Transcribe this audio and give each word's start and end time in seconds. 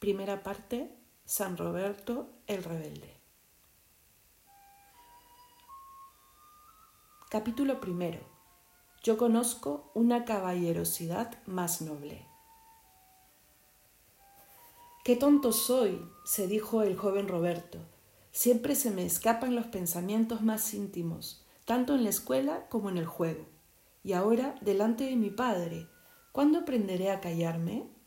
Primera 0.00 0.42
parte, 0.42 0.96
San 1.26 1.58
Roberto 1.58 2.30
el 2.46 2.64
Rebelde. 2.64 3.20
Capítulo 7.28 7.82
primero. 7.82 8.20
Yo 9.02 9.18
conozco 9.18 9.90
una 9.92 10.24
caballerosidad 10.24 11.36
más 11.44 11.82
noble. 11.82 12.26
Qué 15.04 15.16
tonto 15.16 15.52
soy, 15.52 16.02
se 16.24 16.46
dijo 16.46 16.80
el 16.80 16.96
joven 16.96 17.28
Roberto. 17.28 17.76
Siempre 18.32 18.76
se 18.76 18.90
me 18.90 19.04
escapan 19.04 19.54
los 19.54 19.66
pensamientos 19.66 20.40
más 20.40 20.72
íntimos, 20.72 21.44
tanto 21.66 21.94
en 21.94 22.04
la 22.04 22.10
escuela 22.10 22.70
como 22.70 22.88
en 22.88 22.96
el 22.96 23.04
juego. 23.06 23.44
Y 24.02 24.14
ahora, 24.14 24.54
delante 24.62 25.04
de 25.04 25.16
mi 25.16 25.28
padre, 25.28 25.88
¿cuándo 26.32 26.60
aprenderé 26.60 27.10
a 27.10 27.20
callarme? 27.20 27.99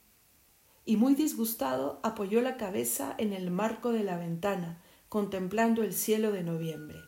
Y 0.86 0.98
muy 0.98 1.16
disgustado 1.16 2.00
apoyó 2.04 2.42
la 2.42 2.58
cabeza 2.58 3.16
en 3.18 3.34
el 3.34 3.52
marco 3.52 3.92
de 3.92 4.04
la 4.04 4.18
ventana, 4.18 4.82
contemplando 5.10 5.84
el 5.84 5.94
cielo 5.94 6.32
de 6.32 6.44
noviembre. 6.44 7.00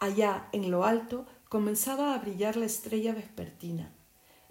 Allá, 0.00 0.48
en 0.52 0.70
lo 0.70 0.84
alto, 0.84 1.26
comenzaba 1.48 2.14
a 2.14 2.18
brillar 2.18 2.56
la 2.56 2.66
estrella 2.66 3.14
vespertina. 3.14 3.92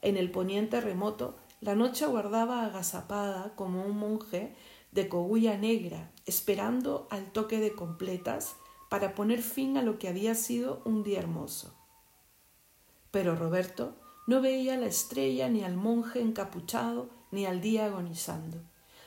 En 0.01 0.17
el 0.17 0.31
poniente 0.31 0.79
remoto 0.81 1.37
la 1.59 1.75
noche 1.75 2.05
aguardaba 2.05 2.65
agazapada 2.65 3.53
como 3.55 3.83
un 3.83 3.97
monje 3.97 4.55
de 4.91 5.09
cogulla 5.09 5.57
negra, 5.57 6.11
esperando 6.25 7.07
al 7.09 7.31
toque 7.31 7.59
de 7.59 7.73
completas 7.73 8.55
para 8.89 9.15
poner 9.15 9.41
fin 9.41 9.77
a 9.77 9.81
lo 9.81 9.97
que 9.97 10.07
había 10.07 10.35
sido 10.35 10.81
un 10.85 11.03
día 11.03 11.19
hermoso. 11.19 11.73
Pero 13.11 13.35
Roberto 13.35 13.95
no 14.27 14.41
veía 14.41 14.77
la 14.77 14.85
estrella 14.85 15.49
ni 15.49 15.63
al 15.63 15.77
monje 15.77 16.21
encapuchado 16.21 17.09
ni 17.31 17.45
al 17.45 17.61
día 17.61 17.85
agonizando. 17.85 18.61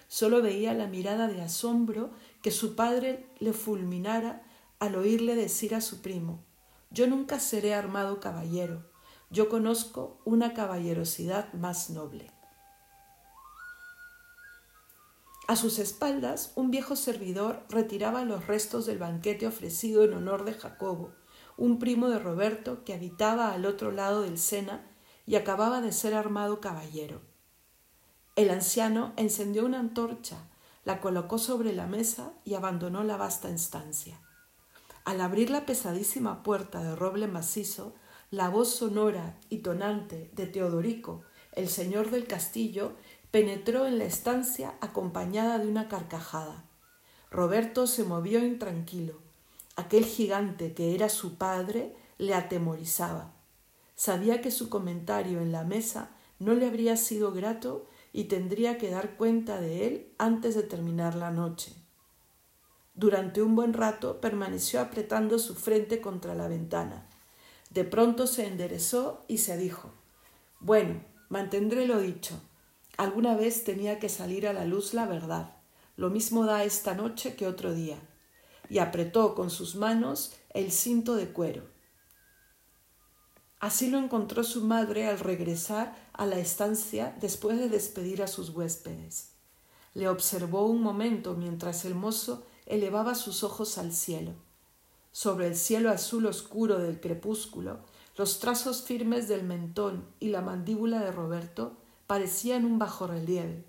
Solo 0.08 0.42
veía 0.42 0.74
la 0.74 0.86
mirada 0.86 1.28
de 1.28 1.40
asombro 1.40 2.10
que 2.42 2.50
su 2.50 2.74
padre 2.74 3.26
le 3.38 3.52
fulminara 3.52 4.42
al 4.78 4.96
oírle 4.96 5.36
decir 5.36 5.74
a 5.74 5.80
su 5.80 6.00
primo 6.00 6.42
Yo 6.90 7.06
nunca 7.06 7.38
seré 7.38 7.74
armado 7.74 8.18
caballero, 8.18 8.90
yo 9.30 9.48
conozco 9.48 10.18
una 10.24 10.54
caballerosidad 10.54 11.52
más 11.52 11.90
noble. 11.90 12.32
A 15.46 15.56
sus 15.56 15.78
espaldas, 15.78 16.52
un 16.54 16.70
viejo 16.70 16.96
servidor 16.96 17.64
retiraba 17.68 18.24
los 18.24 18.46
restos 18.46 18.86
del 18.86 18.98
banquete 18.98 19.46
ofrecido 19.46 20.04
en 20.04 20.14
honor 20.14 20.44
de 20.44 20.54
Jacobo, 20.54 21.12
un 21.56 21.78
primo 21.78 22.08
de 22.08 22.18
Roberto 22.18 22.84
que 22.84 22.94
habitaba 22.94 23.52
al 23.52 23.66
otro 23.66 23.90
lado 23.90 24.22
del 24.22 24.38
Sena 24.38 24.88
y 25.26 25.36
acababa 25.36 25.80
de 25.80 25.92
ser 25.92 26.14
armado 26.14 26.60
caballero. 26.60 27.29
El 28.36 28.50
anciano 28.50 29.12
encendió 29.16 29.66
una 29.66 29.80
antorcha, 29.80 30.38
la 30.84 31.00
colocó 31.00 31.38
sobre 31.38 31.72
la 31.72 31.86
mesa 31.86 32.32
y 32.44 32.54
abandonó 32.54 33.04
la 33.04 33.16
vasta 33.16 33.50
estancia. 33.50 34.20
Al 35.04 35.20
abrir 35.20 35.50
la 35.50 35.66
pesadísima 35.66 36.42
puerta 36.42 36.82
de 36.82 36.94
roble 36.94 37.26
macizo, 37.26 37.94
la 38.30 38.48
voz 38.48 38.68
sonora 38.68 39.36
y 39.48 39.58
tonante 39.58 40.30
de 40.34 40.46
Teodorico, 40.46 41.22
el 41.52 41.68
señor 41.68 42.10
del 42.10 42.26
castillo, 42.26 42.92
penetró 43.30 43.86
en 43.86 43.98
la 43.98 44.04
estancia 44.04 44.74
acompañada 44.80 45.58
de 45.58 45.66
una 45.66 45.88
carcajada. 45.88 46.64
Roberto 47.30 47.86
se 47.86 48.04
movió 48.04 48.44
intranquilo. 48.44 49.14
Aquel 49.76 50.04
gigante 50.04 50.74
que 50.74 50.94
era 50.94 51.08
su 51.08 51.36
padre 51.36 51.94
le 52.18 52.34
atemorizaba. 52.34 53.32
Sabía 53.94 54.40
que 54.40 54.50
su 54.50 54.68
comentario 54.68 55.40
en 55.40 55.52
la 55.52 55.64
mesa 55.64 56.10
no 56.38 56.54
le 56.54 56.66
habría 56.66 56.96
sido 56.96 57.32
grato 57.32 57.86
y 58.12 58.24
tendría 58.24 58.78
que 58.78 58.90
dar 58.90 59.16
cuenta 59.16 59.60
de 59.60 59.86
él 59.86 60.14
antes 60.18 60.54
de 60.54 60.62
terminar 60.62 61.14
la 61.14 61.30
noche. 61.30 61.72
Durante 62.94 63.40
un 63.40 63.54
buen 63.54 63.72
rato 63.72 64.20
permaneció 64.20 64.80
apretando 64.80 65.38
su 65.38 65.54
frente 65.54 66.00
contra 66.00 66.34
la 66.34 66.48
ventana. 66.48 67.06
De 67.70 67.84
pronto 67.84 68.26
se 68.26 68.46
enderezó 68.46 69.24
y 69.28 69.38
se 69.38 69.56
dijo 69.56 69.90
Bueno, 70.58 71.02
mantendré 71.28 71.86
lo 71.86 72.00
dicho. 72.00 72.40
Alguna 72.96 73.36
vez 73.36 73.64
tenía 73.64 73.98
que 73.98 74.08
salir 74.08 74.46
a 74.46 74.52
la 74.52 74.64
luz 74.64 74.92
la 74.92 75.06
verdad. 75.06 75.56
Lo 75.96 76.10
mismo 76.10 76.44
da 76.44 76.64
esta 76.64 76.94
noche 76.94 77.36
que 77.36 77.46
otro 77.46 77.72
día. 77.72 77.98
Y 78.68 78.78
apretó 78.78 79.34
con 79.34 79.50
sus 79.50 79.76
manos 79.76 80.34
el 80.52 80.70
cinto 80.72 81.14
de 81.14 81.28
cuero. 81.28 81.62
Así 83.60 83.90
lo 83.90 83.98
encontró 83.98 84.42
su 84.42 84.64
madre 84.64 85.06
al 85.06 85.18
regresar 85.18 85.94
a 86.14 86.24
la 86.24 86.38
estancia 86.38 87.14
después 87.20 87.58
de 87.58 87.68
despedir 87.68 88.22
a 88.22 88.26
sus 88.26 88.48
huéspedes. 88.48 89.32
Le 89.92 90.08
observó 90.08 90.64
un 90.64 90.82
momento 90.82 91.34
mientras 91.34 91.84
el 91.84 91.94
mozo 91.94 92.46
elevaba 92.64 93.14
sus 93.14 93.44
ojos 93.44 93.76
al 93.76 93.92
cielo. 93.92 94.32
Sobre 95.12 95.46
el 95.46 95.56
cielo 95.56 95.90
azul 95.90 96.24
oscuro 96.24 96.78
del 96.78 97.00
crepúsculo, 97.00 97.80
los 98.16 98.38
trazos 98.38 98.82
firmes 98.82 99.28
del 99.28 99.44
mentón 99.44 100.06
y 100.20 100.28
la 100.28 100.40
mandíbula 100.40 101.00
de 101.00 101.12
Roberto 101.12 101.76
parecían 102.06 102.64
un 102.64 102.78
bajorrelieve. 102.78 103.64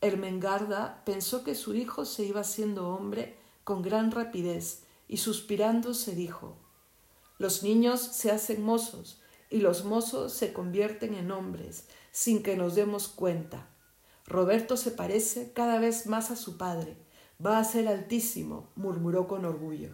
Ermengarda 0.00 1.02
pensó 1.04 1.44
que 1.44 1.54
su 1.54 1.74
hijo 1.74 2.06
se 2.06 2.24
iba 2.24 2.40
haciendo 2.40 2.88
hombre 2.88 3.36
con 3.62 3.82
gran 3.82 4.10
rapidez 4.10 4.84
y 5.06 5.18
suspirando 5.18 5.92
se 5.92 6.14
dijo 6.14 6.56
Los 7.38 7.62
niños 7.62 8.00
se 8.00 8.30
hacen 8.30 8.62
mozos 8.62 9.20
y 9.50 9.58
los 9.58 9.84
mozos 9.84 10.32
se 10.32 10.52
convierten 10.52 11.14
en 11.14 11.30
hombres 11.30 11.84
sin 12.10 12.42
que 12.42 12.56
nos 12.56 12.74
demos 12.74 13.08
cuenta. 13.08 13.68
Roberto 14.26 14.76
se 14.76 14.90
parece 14.90 15.52
cada 15.52 15.78
vez 15.78 16.06
más 16.06 16.30
a 16.30 16.36
su 16.36 16.56
padre. 16.56 16.96
Va 17.44 17.58
a 17.58 17.64
ser 17.64 17.88
altísimo, 17.88 18.70
murmuró 18.74 19.28
con 19.28 19.44
orgullo. 19.44 19.90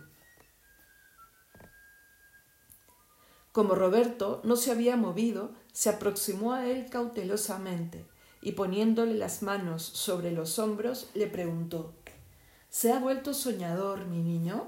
Como 3.51 3.75
Roberto 3.75 4.41
no 4.45 4.57
se 4.57 4.71
había 4.71 4.97
movido, 4.97 5.51
se 5.73 5.91
aproximó 5.91 6.53
a 6.53 6.67
él 6.67 6.89
cautelosamente 6.89 8.07
y 8.41 8.53
poniéndole 8.53 9.15
las 9.15 9.43
manos 9.43 9.83
sobre 9.83 10.31
los 10.33 10.59
hombros 10.59 11.11
le 11.15 11.27
preguntó 11.27 11.95
¿Se 12.73 12.91
ha 12.91 12.99
vuelto 12.99 13.35
soñador, 13.35 14.07
mi 14.07 14.23
niño? 14.23 14.67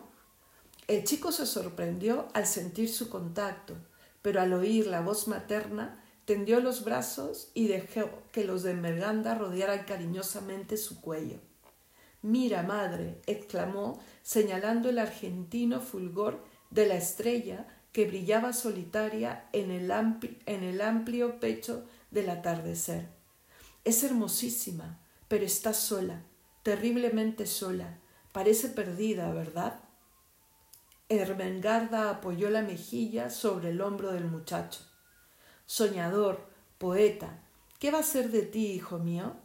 El 0.87 1.05
chico 1.05 1.33
se 1.33 1.47
sorprendió 1.47 2.29
al 2.35 2.47
sentir 2.47 2.91
su 2.91 3.09
contacto, 3.09 3.75
pero 4.21 4.41
al 4.41 4.53
oír 4.53 4.87
la 4.87 5.01
voz 5.01 5.29
materna 5.29 6.03
tendió 6.27 6.61
los 6.61 6.85
brazos 6.85 7.51
y 7.55 7.69
dejó 7.69 8.11
que 8.33 8.45
los 8.45 8.63
de 8.63 8.75
Merganda 8.75 9.35
rodearan 9.35 9.85
cariñosamente 9.85 10.77
su 10.77 11.01
cuello. 11.01 11.39
Mira, 12.21 12.63
madre, 12.63 13.21
exclamó, 13.27 14.01
señalando 14.23 14.89
el 14.89 14.99
argentino 14.99 15.81
fulgor 15.81 16.43
de 16.71 16.87
la 16.87 16.97
estrella 16.97 17.67
que 17.93 18.07
brillaba 18.07 18.53
solitaria 18.53 19.49
en 19.53 19.71
el, 19.71 19.91
en 19.91 20.65
el 20.65 20.81
amplio 20.81 21.39
pecho 21.39 21.85
del 22.11 22.29
atardecer. 22.31 23.09
Es 23.85 24.03
hermosísima, 24.03 24.99
pero 25.29 25.45
está 25.45 25.73
sola, 25.75 26.23
terriblemente 26.63 27.47
sola. 27.47 27.99
Parece 28.33 28.69
perdida, 28.69 29.33
¿verdad? 29.33 29.84
Ermengarda 31.11 32.09
apoyó 32.09 32.49
la 32.49 32.63
mejilla 32.63 33.29
sobre 33.29 33.71
el 33.71 33.83
hombro 33.83 34.13
del 34.13 34.25
muchacho. 34.25 34.81
Soñador, 35.67 36.47
poeta, 36.79 37.43
¿qué 37.79 37.91
va 37.91 37.99
a 37.99 38.03
ser 38.03 38.31
de 38.31 38.41
ti, 38.41 38.69
hijo 38.69 38.99
mío? 38.99 39.37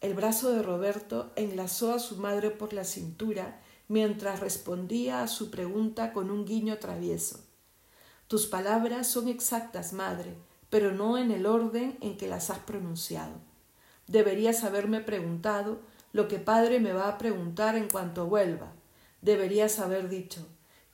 El 0.00 0.14
brazo 0.14 0.50
de 0.50 0.62
Roberto 0.62 1.30
enlazó 1.36 1.94
a 1.94 2.00
su 2.00 2.16
madre 2.16 2.50
por 2.50 2.72
la 2.72 2.82
cintura 2.82 3.60
mientras 3.86 4.40
respondía 4.40 5.22
a 5.22 5.28
su 5.28 5.52
pregunta 5.52 6.12
con 6.12 6.28
un 6.28 6.44
guiño 6.44 6.78
travieso. 6.78 7.38
Tus 8.26 8.46
palabras 8.46 9.06
son 9.06 9.28
exactas, 9.28 9.92
madre, 9.92 10.34
pero 10.70 10.90
no 10.90 11.18
en 11.18 11.30
el 11.30 11.46
orden 11.46 11.98
en 12.00 12.16
que 12.16 12.26
las 12.26 12.50
has 12.50 12.60
pronunciado. 12.60 13.34
Deberías 14.08 14.64
haberme 14.64 15.00
preguntado 15.00 15.82
lo 16.12 16.26
que 16.26 16.40
padre 16.40 16.80
me 16.80 16.92
va 16.92 17.06
a 17.06 17.18
preguntar 17.18 17.76
en 17.76 17.88
cuanto 17.88 18.26
vuelva. 18.26 18.72
Deberías 19.22 19.78
haber 19.78 20.08
dicho 20.08 20.48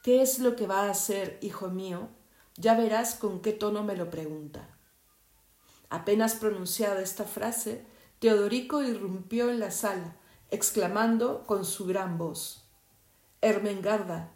¿Qué 0.06 0.22
es 0.22 0.38
lo 0.38 0.54
que 0.54 0.68
va 0.68 0.84
a 0.84 0.90
hacer, 0.90 1.36
hijo 1.42 1.66
mío? 1.66 2.08
Ya 2.54 2.76
verás 2.76 3.16
con 3.16 3.42
qué 3.42 3.52
tono 3.52 3.82
me 3.82 3.96
lo 3.96 4.08
pregunta. 4.08 4.78
Apenas 5.90 6.36
pronunciada 6.36 7.02
esta 7.02 7.24
frase, 7.24 7.84
Teodorico 8.20 8.84
irrumpió 8.84 9.50
en 9.50 9.58
la 9.58 9.72
sala, 9.72 10.14
exclamando 10.52 11.44
con 11.44 11.64
su 11.64 11.86
gran 11.86 12.18
voz 12.18 12.68
Ermengarda, 13.40 14.30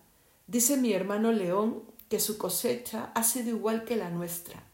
dice 0.48 0.76
mi 0.76 0.92
hermano 0.92 1.30
León 1.30 1.84
que 2.08 2.18
su 2.18 2.36
cosecha 2.36 3.12
ha 3.14 3.22
sido 3.22 3.50
igual 3.50 3.84
que 3.84 3.94
la 3.94 4.10
nuestra, 4.10 4.68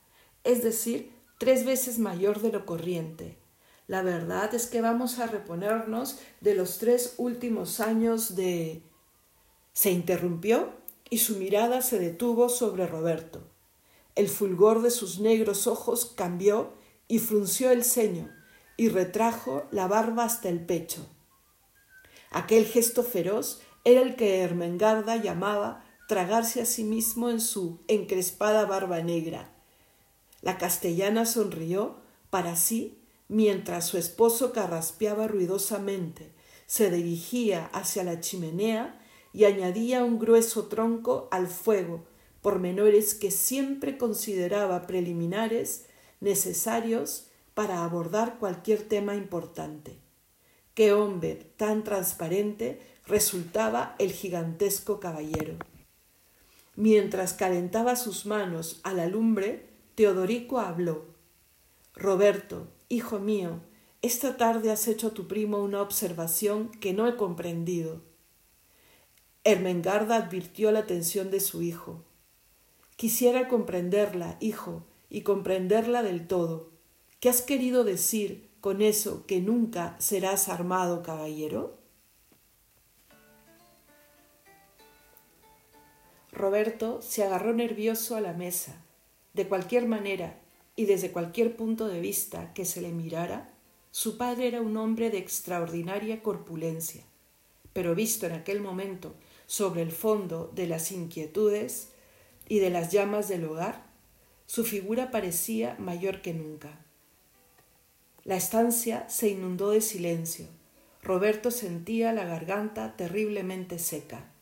es 0.44 0.64
decir, 0.64 1.12
tres 1.37 1.66
veces 1.66 1.99
mayor 1.99 2.40
de 2.40 2.52
lo 2.52 2.64
corriente. 2.64 3.37
La 3.87 4.00
verdad 4.00 4.54
es 4.54 4.66
que 4.66 4.81
vamos 4.81 5.19
a 5.19 5.26
reponernos 5.26 6.19
de 6.40 6.54
los 6.54 6.78
tres 6.78 7.16
últimos 7.19 7.81
años 7.81 8.34
de... 8.34 8.82
Se 9.75 9.90
interrumpió 9.90 10.85
y 11.10 11.18
su 11.18 11.36
mirada 11.36 11.82
se 11.82 11.98
detuvo 11.98 12.48
sobre 12.48 12.86
Roberto. 12.86 13.42
El 14.14 14.28
fulgor 14.28 14.82
de 14.82 14.90
sus 14.90 15.20
negros 15.20 15.66
ojos 15.66 16.06
cambió 16.06 16.72
y 17.08 17.18
frunció 17.18 17.70
el 17.70 17.84
ceño, 17.84 18.30
y 18.76 18.88
retrajo 18.88 19.66
la 19.70 19.86
barba 19.86 20.24
hasta 20.24 20.48
el 20.48 20.64
pecho. 20.64 21.06
Aquel 22.30 22.66
gesto 22.66 23.02
feroz 23.02 23.60
era 23.84 24.02
el 24.02 24.16
que 24.16 24.40
Ermengarda 24.40 25.16
llamaba 25.16 25.84
tragarse 26.08 26.60
a 26.60 26.66
sí 26.66 26.84
mismo 26.84 27.30
en 27.30 27.40
su 27.40 27.80
encrespada 27.88 28.66
barba 28.66 29.00
negra. 29.00 29.54
La 30.42 30.58
castellana 30.58 31.24
sonrió 31.24 31.96
para 32.30 32.56
sí 32.56 32.98
mientras 33.28 33.86
su 33.86 33.98
esposo 33.98 34.52
carraspeaba 34.52 35.26
ruidosamente, 35.26 36.32
se 36.66 36.90
dirigía 36.90 37.66
hacia 37.66 38.04
la 38.04 38.20
chimenea 38.20 39.00
y 39.32 39.44
añadía 39.44 40.05
un 40.05 40.19
grueso 40.19 40.67
tronco 40.67 41.28
al 41.31 41.46
fuego, 41.46 42.05
pormenores 42.43 43.14
que 43.14 43.31
siempre 43.31 43.99
consideraba 43.99 44.87
preliminares 44.87 45.87
necesarios 46.20 47.28
para 47.55 47.84
abordar 47.84 48.38
cualquier 48.38 48.82
tema 48.82 49.14
importante. 49.14 49.99
Qué 50.75 50.93
hombre 50.93 51.37
tan 51.56 51.84
transparente 51.84 52.81
resultaba 53.06 53.96
el 53.99 54.12
gigantesco 54.12 55.00
caballero. 55.00 55.56
Mientras 56.75 57.32
calentaba 57.32 57.96
sus 57.96 58.26
manos 58.26 58.81
a 58.82 58.93
la 58.93 59.06
lumbre, 59.06 59.67
Teodorico 59.94 60.61
habló. 60.61 61.06
Roberto, 61.94 62.69
hijo 62.90 63.19
mío, 63.19 63.61
esta 64.02 64.37
tarde 64.37 64.70
has 64.70 64.87
hecho 64.87 65.08
a 65.08 65.14
tu 65.14 65.26
primo 65.26 65.62
una 65.62 65.81
observación 65.81 66.69
que 66.69 66.93
no 66.93 67.08
he 67.08 67.17
comprendido. 67.17 68.02
Ermengarda 69.46 70.16
advirtió 70.16 70.72
la 70.72 70.81
atención 70.81 71.31
de 71.31 71.38
su 71.38 71.62
hijo. 71.62 72.02
Quisiera 72.96 73.46
comprenderla, 73.46 74.38
hijo, 74.40 74.82
y 75.08 75.20
comprenderla 75.20 76.02
del 76.02 76.26
todo. 76.26 76.70
¿Qué 77.20 77.28
has 77.28 77.43
querido 77.43 77.84
decir 77.84 78.50
con 78.60 78.82
eso 78.82 79.25
que 79.25 79.40
nunca 79.40 79.94
serás 80.00 80.48
armado 80.48 81.04
caballero? 81.04 81.78
Roberto 86.32 87.00
se 87.00 87.22
agarró 87.22 87.54
nervioso 87.54 88.16
a 88.16 88.20
la 88.20 88.32
mesa. 88.32 88.82
De 89.32 89.46
cualquier 89.46 89.87
manera 89.87 90.40
y 90.75 90.87
desde 90.87 91.12
cualquier 91.12 91.54
punto 91.54 91.87
de 91.87 92.00
vista 92.00 92.52
que 92.52 92.64
se 92.64 92.81
le 92.81 92.90
mirara, 92.90 93.54
su 93.92 94.19
padre 94.19 94.49
era 94.49 94.60
un 94.60 94.76
hombre 94.76 95.08
de 95.08 95.19
extraordinaria 95.19 96.20
corpulencia, 96.20 97.04
pero 97.72 97.94
visto 97.94 98.26
en 98.26 98.32
aquel 98.32 98.60
momento 98.60 99.14
sobre 99.46 99.82
el 99.82 99.93
fondo 99.93 100.50
de 100.54 100.66
las 100.66 100.93
inquietudes 100.93 101.88
y 102.48 102.58
de 102.58 102.70
las 102.70 102.93
llamas 102.93 103.28
del 103.28 103.44
hogar, 103.44 103.87
su 104.46 104.64
figura 104.64 105.10
parecía 105.10 105.76
mayor 105.78 106.22
que 106.22 106.32
nunca. 106.32 106.78
La 108.25 108.37
estancia 108.37 109.08
se 109.08 109.28
inundó 109.28 109.70
de 109.70 109.81
silencio. 109.81 110.46
Roberto 111.02 111.50
sentía 111.50 112.12
la 112.12 112.25
garganta 112.25 112.96
terriblemente 112.96 113.78
seca. 113.78 114.32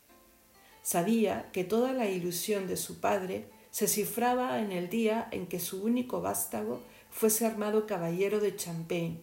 Sabía 0.81 1.51
que 1.51 1.63
toda 1.63 1.93
la 1.93 2.07
ilusión 2.09 2.67
de 2.67 2.77
su 2.77 2.99
padre 2.99 3.47
se 3.71 3.87
cifraba 3.87 4.59
en 4.59 4.71
el 4.71 4.89
día 4.89 5.27
en 5.31 5.47
que 5.47 5.59
su 5.59 5.83
único 5.83 6.21
vástago 6.21 6.81
fuese 7.11 7.45
armado 7.45 7.85
caballero 7.85 8.39
de 8.39 8.55
Champagne. 8.55 9.19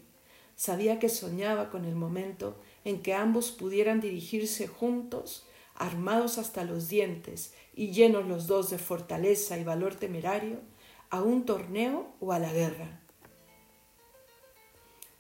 Sabía 0.57 0.99
que 0.99 1.09
soñaba 1.09 1.71
con 1.71 1.85
el 1.85 1.95
momento 1.95 2.57
en 2.85 3.03
que 3.03 3.15
ambos 3.15 3.51
pudieran 3.51 4.01
dirigirse 4.01 4.69
juntos, 4.69 5.47
armados 5.83 6.39
hasta 6.39 6.63
los 6.63 6.89
dientes 6.89 7.55
y 7.75 7.91
llenos 7.91 8.29
los 8.29 8.47
dos 8.47 8.71
de 8.71 8.79
fortaleza 8.79 9.59
y 9.59 9.65
valor 9.65 9.97
temerario, 9.97 10.61
a 11.11 11.23
un 11.23 11.45
torneo 11.45 12.07
o 12.21 12.33
a 12.33 12.39
la 12.39 12.53
guerra. 12.53 13.01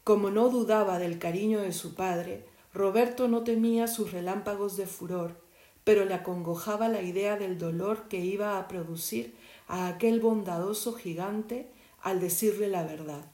Como 0.04 0.30
no 0.30 0.50
dudaba 0.50 1.00
del 1.00 1.18
cariño 1.18 1.60
de 1.60 1.72
su 1.72 1.96
padre, 1.96 2.46
Roberto 2.72 3.26
no 3.26 3.42
temía 3.42 3.88
sus 3.88 4.12
relámpagos 4.12 4.76
de 4.76 4.86
furor, 4.86 5.36
pero 5.82 6.04
le 6.04 6.14
acongojaba 6.14 6.88
la 6.88 7.02
idea 7.02 7.36
del 7.36 7.58
dolor 7.58 8.06
que 8.08 8.20
iba 8.20 8.56
a 8.56 8.68
producir 8.68 9.34
a 9.66 9.88
aquel 9.88 10.20
bondadoso 10.20 10.92
gigante 10.92 11.68
al 12.00 12.20
decirle 12.20 12.68
la 12.68 12.84
verdad. 12.84 13.24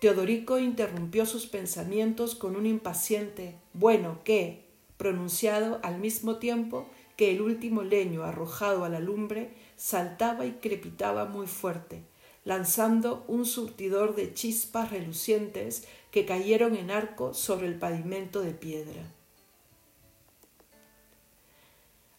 Teodorico 0.00 0.58
interrumpió 0.58 1.24
sus 1.24 1.46
pensamientos 1.46 2.34
con 2.34 2.56
un 2.56 2.66
impaciente 2.66 3.58
bueno 3.72 4.18
qué, 4.24 4.65
pronunciado 4.96 5.80
al 5.82 5.98
mismo 5.98 6.36
tiempo 6.36 6.88
que 7.16 7.30
el 7.30 7.40
último 7.40 7.82
leño 7.82 8.22
arrojado 8.22 8.84
a 8.84 8.88
la 8.88 9.00
lumbre 9.00 9.50
saltaba 9.76 10.46
y 10.46 10.52
crepitaba 10.52 11.24
muy 11.24 11.46
fuerte, 11.46 12.02
lanzando 12.44 13.24
un 13.28 13.46
surtidor 13.46 14.14
de 14.14 14.32
chispas 14.32 14.90
relucientes 14.90 15.86
que 16.10 16.26
cayeron 16.26 16.76
en 16.76 16.90
arco 16.90 17.34
sobre 17.34 17.66
el 17.66 17.78
pavimento 17.78 18.40
de 18.40 18.52
piedra. 18.52 19.12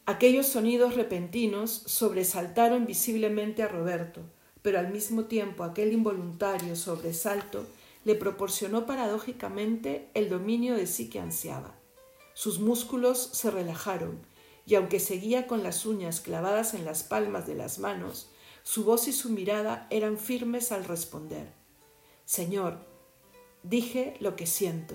Aquellos 0.05 0.47
sonidos 0.47 0.95
repentinos 0.95 1.83
sobresaltaron 1.85 2.85
visiblemente 2.85 3.61
a 3.61 3.67
Roberto, 3.67 4.21
pero 4.61 4.79
al 4.79 4.91
mismo 4.91 5.25
tiempo 5.25 5.63
aquel 5.63 5.91
involuntario 5.91 6.75
sobresalto 6.75 7.67
le 8.05 8.15
proporcionó 8.15 8.85
paradójicamente 8.85 10.07
el 10.13 10.29
dominio 10.29 10.75
de 10.75 10.87
sí 10.87 11.09
que 11.09 11.19
ansiaba. 11.19 11.75
Sus 12.37 12.59
músculos 12.59 13.31
se 13.33 13.49
relajaron, 13.49 14.19
y 14.63 14.75
aunque 14.75 14.99
seguía 14.99 15.47
con 15.47 15.63
las 15.63 15.87
uñas 15.87 16.21
clavadas 16.21 16.75
en 16.75 16.85
las 16.85 17.01
palmas 17.01 17.47
de 17.47 17.55
las 17.55 17.79
manos, 17.79 18.29
su 18.61 18.83
voz 18.83 19.07
y 19.07 19.11
su 19.11 19.31
mirada 19.31 19.87
eran 19.89 20.19
firmes 20.19 20.71
al 20.71 20.85
responder. 20.85 21.51
Señor, 22.25 22.77
dije 23.63 24.17
lo 24.19 24.35
que 24.35 24.45
siento. 24.45 24.93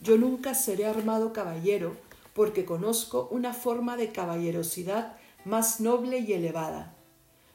Yo 0.00 0.18
nunca 0.18 0.54
seré 0.54 0.86
armado 0.86 1.32
caballero 1.32 1.96
porque 2.32 2.64
conozco 2.64 3.26
una 3.32 3.54
forma 3.54 3.96
de 3.96 4.12
caballerosidad 4.12 5.16
más 5.44 5.80
noble 5.80 6.20
y 6.20 6.32
elevada. 6.32 6.96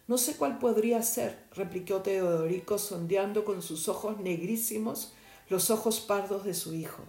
No 0.05 0.17
sé 0.17 0.35
cuál 0.35 0.59
podría 0.59 1.01
ser, 1.01 1.45
replicó 1.53 2.01
Teodorico 2.01 2.77
sondeando 2.77 3.45
con 3.45 3.61
sus 3.61 3.87
ojos 3.87 4.19
negrísimos 4.19 5.13
los 5.47 5.69
ojos 5.69 6.01
pardos 6.01 6.43
de 6.43 6.53
su 6.53 6.73
hijo. 6.73 7.03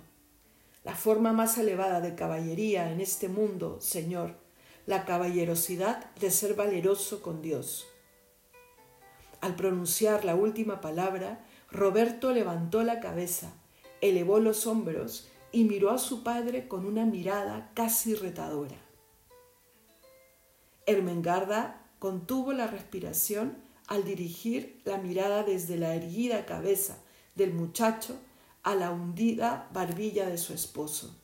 La 0.85 0.95
forma 0.95 1.33
más 1.33 1.57
elevada 1.57 2.01
de 2.01 2.15
caballería 2.15 2.93
en 2.93 3.01
este 3.01 3.29
mundo, 3.29 3.81
Señor, 3.81 4.37
la 4.87 5.07
caballerosidad 5.07 6.15
de 6.17 6.31
ser 6.31 6.55
valeroso 6.55 7.23
con 7.23 7.41
Dios. 7.41 7.87
Al 9.41 9.57
pronunciar 9.57 10.27
la 10.27 10.35
última 10.35 10.83
palabra, 10.83 11.45
Roberto 11.71 12.33
levantó 12.33 12.83
la 12.83 13.01
cabeza, 13.01 13.53
elevó 14.03 14.41
los 14.41 14.67
hombros 14.67 15.29
y 15.53 15.64
miró 15.64 15.91
a 15.91 15.99
su 15.99 16.23
padre 16.23 16.69
con 16.69 16.85
una 16.85 17.07
mirada 17.07 17.71
casi 17.75 18.14
retadora. 18.14 18.76
Ermengarda 20.85 21.81
contuvo 21.99 22.53
la 22.53 22.67
respiración 22.67 23.57
al 23.87 24.05
dirigir 24.05 24.83
la 24.85 24.99
mirada 24.99 25.45
desde 25.45 25.79
la 25.79 25.95
erguida 25.95 26.45
cabeza 26.45 26.99
del 27.35 27.55
muchacho 27.55 28.19
a 28.64 28.75
la 28.75 28.90
hundida 28.90 29.68
barbilla 29.73 30.28
de 30.28 30.38
su 30.38 30.52
esposo. 30.52 31.14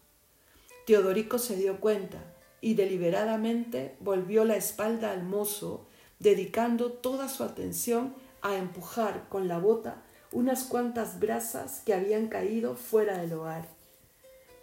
Teodorico 0.87 1.39
se 1.39 1.57
dio 1.57 1.81
cuenta 1.81 2.19
y 2.61 2.75
deliberadamente 2.75 3.97
volvió 4.01 4.45
la 4.45 4.57
espalda 4.57 5.11
al 5.11 5.25
mozo, 5.25 5.87
dedicando 6.19 6.93
toda 6.93 7.29
su 7.29 7.43
atención 7.43 8.15
a 8.43 8.57
empujar 8.57 9.29
con 9.29 9.49
la 9.49 9.59
bota 9.59 10.03
unas 10.33 10.65
cuantas 10.65 11.19
brasas 11.19 11.83
que 11.85 11.95
habían 11.95 12.29
caído 12.29 12.77
fuera 12.77 13.19
del 13.19 13.33
hogar. 13.33 13.67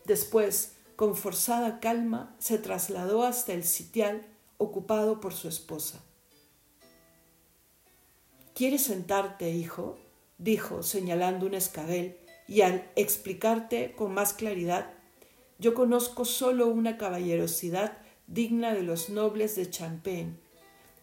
Después, 0.06 0.74
con 0.96 1.16
forzada 1.16 1.80
calma, 1.80 2.36
se 2.40 2.58
trasladó 2.58 3.24
hasta 3.24 3.54
el 3.54 3.64
sitial 3.64 4.22
ocupado 4.58 5.20
por 5.20 5.34
su 5.34 5.48
esposa. 5.48 6.02
¿Quieres 8.54 8.84
sentarte, 8.84 9.50
hijo? 9.50 9.98
dijo, 10.40 10.84
señalando 10.84 11.46
un 11.46 11.56
escabel, 11.56 12.18
y 12.48 12.62
al 12.62 12.90
explicarte 12.96 13.94
con 13.94 14.14
más 14.14 14.34
claridad, 14.34 14.94
yo 15.60 15.74
conozco 15.74 16.26
solo 16.26 16.68
una 16.68 16.98
caballerosidad 16.98 17.98
digna 18.28 18.74
de 18.74 18.84
los 18.84 19.10
nobles 19.10 19.56
de 19.56 19.70
Champagne. 19.70 20.38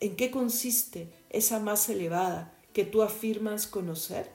¿En 0.01 0.17
qué 0.17 0.31
consiste 0.31 1.09
esa 1.31 1.61
más 1.61 1.89
elevada 1.89 2.55
que 2.73 2.85
tú 2.85 3.03
afirmas 3.03 3.67
conocer? 3.67 4.31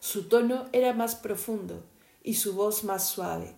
Su 0.00 0.28
tono 0.28 0.68
era 0.72 0.92
más 0.92 1.14
profundo, 1.14 1.82
y 2.24 2.34
su 2.34 2.54
voz 2.54 2.82
más 2.82 3.08
suave. 3.08 3.54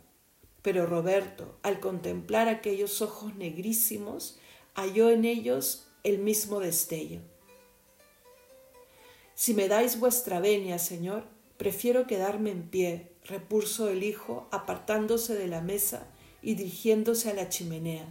Pero 0.61 0.85
Roberto, 0.85 1.59
al 1.63 1.81
contemplar 1.81 2.49
aquellos 2.49 3.01
ojos 3.01 3.35
negrísimos, 3.37 4.37
halló 4.75 5.11
en 5.11 5.25
ellos 5.25 5.87
el 6.03 6.19
mismo 6.19 6.61
destello. 6.61 7.21
Si 9.35 9.55
me 9.55 9.69
dais 9.69 10.01
vuestra 10.01 10.41
venia, 10.41 10.79
señor, 10.79 11.25
prefiero 11.57 12.07
quedarme 12.07 12.51
en 12.51 12.69
pie, 12.69 13.13
repuso 13.25 13.89
el 13.89 14.03
hijo, 14.03 14.49
apartándose 14.51 15.35
de 15.35 15.49
la 15.49 15.61
mesa 15.61 16.07
y 16.43 16.55
dirigiéndose 16.55 17.31
a 17.31 17.35
la 17.35 17.49
chimenea. 17.49 18.07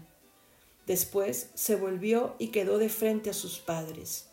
Después 0.87 1.49
se 1.55 1.75
volvió 1.75 2.35
y 2.37 2.47
quedó 2.49 2.77
de 2.77 2.89
frente 2.89 3.29
a 3.29 3.33
sus 3.33 3.59
padres. 3.59 4.29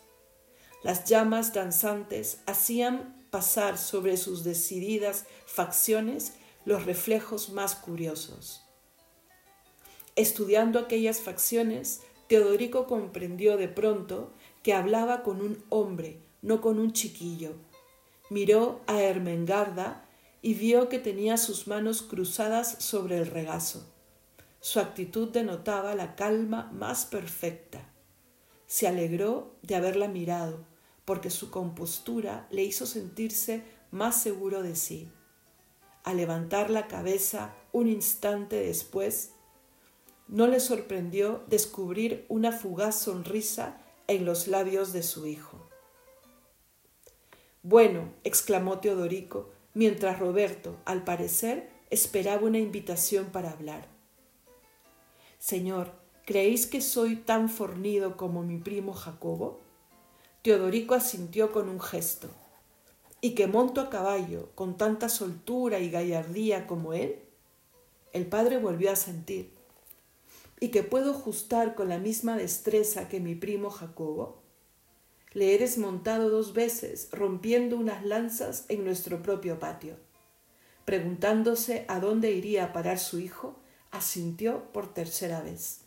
Las 0.83 1.05
llamas 1.05 1.53
danzantes 1.53 2.39
hacían 2.45 3.25
pasar 3.31 3.77
sobre 3.77 4.17
sus 4.17 4.43
decididas 4.43 5.25
facciones 5.45 6.33
los 6.65 6.85
reflejos 6.85 7.49
más 7.49 7.75
curiosos. 7.75 8.61
Estudiando 10.15 10.79
aquellas 10.79 11.21
facciones, 11.21 12.01
Teodorico 12.27 12.85
comprendió 12.85 13.57
de 13.57 13.67
pronto 13.67 14.33
que 14.61 14.73
hablaba 14.73 15.23
con 15.23 15.41
un 15.41 15.63
hombre, 15.69 16.19
no 16.41 16.61
con 16.61 16.79
un 16.79 16.93
chiquillo. 16.93 17.55
Miró 18.33 18.81
a 18.87 18.99
Ermengarda 18.99 20.05
y 20.41 20.55
vio 20.55 20.89
que 20.89 20.97
tenía 20.97 21.37
sus 21.37 21.67
manos 21.67 22.01
cruzadas 22.01 22.77
sobre 22.79 23.19
el 23.19 23.27
regazo. 23.27 23.85
Su 24.59 24.79
actitud 24.79 25.29
denotaba 25.29 25.93
la 25.93 26.15
calma 26.15 26.71
más 26.73 27.05
perfecta. 27.05 27.87
Se 28.65 28.87
alegró 28.87 29.53
de 29.61 29.75
haberla 29.75 30.07
mirado, 30.07 30.65
porque 31.05 31.29
su 31.29 31.51
compostura 31.51 32.47
le 32.49 32.63
hizo 32.63 32.87
sentirse 32.87 33.65
más 33.91 34.19
seguro 34.19 34.63
de 34.63 34.75
sí. 34.75 35.11
Al 36.03 36.17
levantar 36.17 36.71
la 36.71 36.87
cabeza 36.87 37.53
un 37.71 37.87
instante 37.87 38.55
después, 38.55 39.33
no 40.27 40.47
le 40.47 40.59
sorprendió 40.59 41.43
descubrir 41.49 42.25
una 42.29 42.51
fugaz 42.51 42.99
sonrisa 42.99 43.77
en 44.07 44.25
los 44.25 44.47
labios 44.47 44.91
de 44.91 45.03
su 45.03 45.27
hijo. 45.27 45.62
Bueno, 47.65 48.11
exclamó 48.25 48.79
Teodorico, 48.79 49.49
mientras 49.73 50.19
Roberto, 50.19 50.75
al 50.83 51.05
parecer, 51.05 51.69
esperaba 51.89 52.45
una 52.45 52.59
invitación 52.59 53.27
para 53.27 53.51
hablar. 53.51 53.87
Señor, 55.39 55.93
¿creéis 56.25 56.67
que 56.67 56.81
soy 56.81 57.15
tan 57.15 57.47
fornido 57.47 58.17
como 58.17 58.43
mi 58.43 58.57
primo 58.57 58.91
Jacobo? 58.91 59.61
Teodorico 60.41 60.93
asintió 60.93 61.53
con 61.53 61.69
un 61.69 61.79
gesto. 61.79 62.27
¿Y 63.21 63.33
que 63.33 63.47
monto 63.47 63.79
a 63.79 63.89
caballo 63.89 64.49
con 64.55 64.75
tanta 64.75 65.07
soltura 65.07 65.79
y 65.79 65.89
gallardía 65.89 66.67
como 66.67 66.91
él? 66.91 67.21
El 68.11 68.25
padre 68.25 68.57
volvió 68.57 68.91
a 68.91 68.97
sentir. 68.97 69.53
¿Y 70.59 70.67
que 70.67 70.83
puedo 70.83 71.11
ajustar 71.11 71.75
con 71.75 71.87
la 71.87 71.97
misma 71.97 72.35
destreza 72.35 73.07
que 73.07 73.21
mi 73.21 73.35
primo 73.35 73.69
Jacobo? 73.69 74.42
Le 75.33 75.53
he 75.53 75.57
desmontado 75.57 76.29
dos 76.29 76.53
veces, 76.53 77.09
rompiendo 77.11 77.77
unas 77.77 78.05
lanzas 78.05 78.65
en 78.69 78.83
nuestro 78.83 79.23
propio 79.23 79.57
patio. 79.59 79.97
Preguntándose 80.85 81.85
a 81.87 81.99
dónde 81.99 82.31
iría 82.31 82.65
a 82.65 82.73
parar 82.73 82.99
su 82.99 83.19
hijo, 83.19 83.59
asintió 83.89 84.71
por 84.73 84.93
tercera 84.93 85.41
vez. 85.41 85.81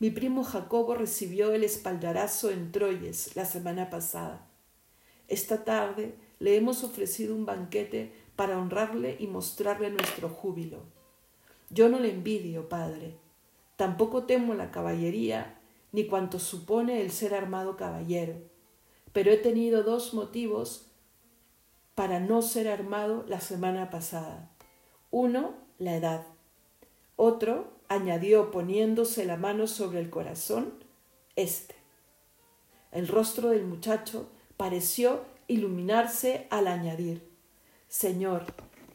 Mi 0.00 0.10
primo 0.10 0.42
Jacobo 0.42 0.94
recibió 0.94 1.52
el 1.52 1.62
espaldarazo 1.62 2.50
en 2.50 2.72
Troyes 2.72 3.36
la 3.36 3.44
semana 3.44 3.90
pasada. 3.90 4.46
Esta 5.28 5.62
tarde 5.62 6.14
le 6.38 6.56
hemos 6.56 6.82
ofrecido 6.82 7.36
un 7.36 7.44
banquete 7.44 8.12
para 8.34 8.58
honrarle 8.58 9.16
y 9.20 9.26
mostrarle 9.26 9.90
nuestro 9.90 10.30
júbilo. 10.30 10.84
Yo 11.68 11.88
no 11.88 12.00
le 12.00 12.10
envidio, 12.10 12.68
padre. 12.68 13.18
Tampoco 13.76 14.24
temo 14.24 14.54
la 14.54 14.70
caballería 14.70 15.59
ni 15.92 16.06
cuanto 16.06 16.38
supone 16.38 17.00
el 17.02 17.10
ser 17.10 17.34
armado 17.34 17.76
caballero, 17.76 18.34
pero 19.12 19.30
he 19.30 19.36
tenido 19.36 19.82
dos 19.82 20.14
motivos 20.14 20.86
para 21.94 22.20
no 22.20 22.42
ser 22.42 22.68
armado 22.68 23.24
la 23.28 23.40
semana 23.40 23.90
pasada. 23.90 24.50
Uno, 25.10 25.54
la 25.78 25.96
edad. 25.96 26.26
Otro, 27.16 27.72
añadió 27.88 28.50
poniéndose 28.50 29.24
la 29.24 29.36
mano 29.36 29.66
sobre 29.66 30.00
el 30.00 30.10
corazón, 30.10 30.72
este. 31.36 31.74
El 32.92 33.08
rostro 33.08 33.50
del 33.50 33.66
muchacho 33.66 34.28
pareció 34.56 35.24
iluminarse 35.48 36.46
al 36.50 36.68
añadir, 36.68 37.28
Señor, 37.88 38.46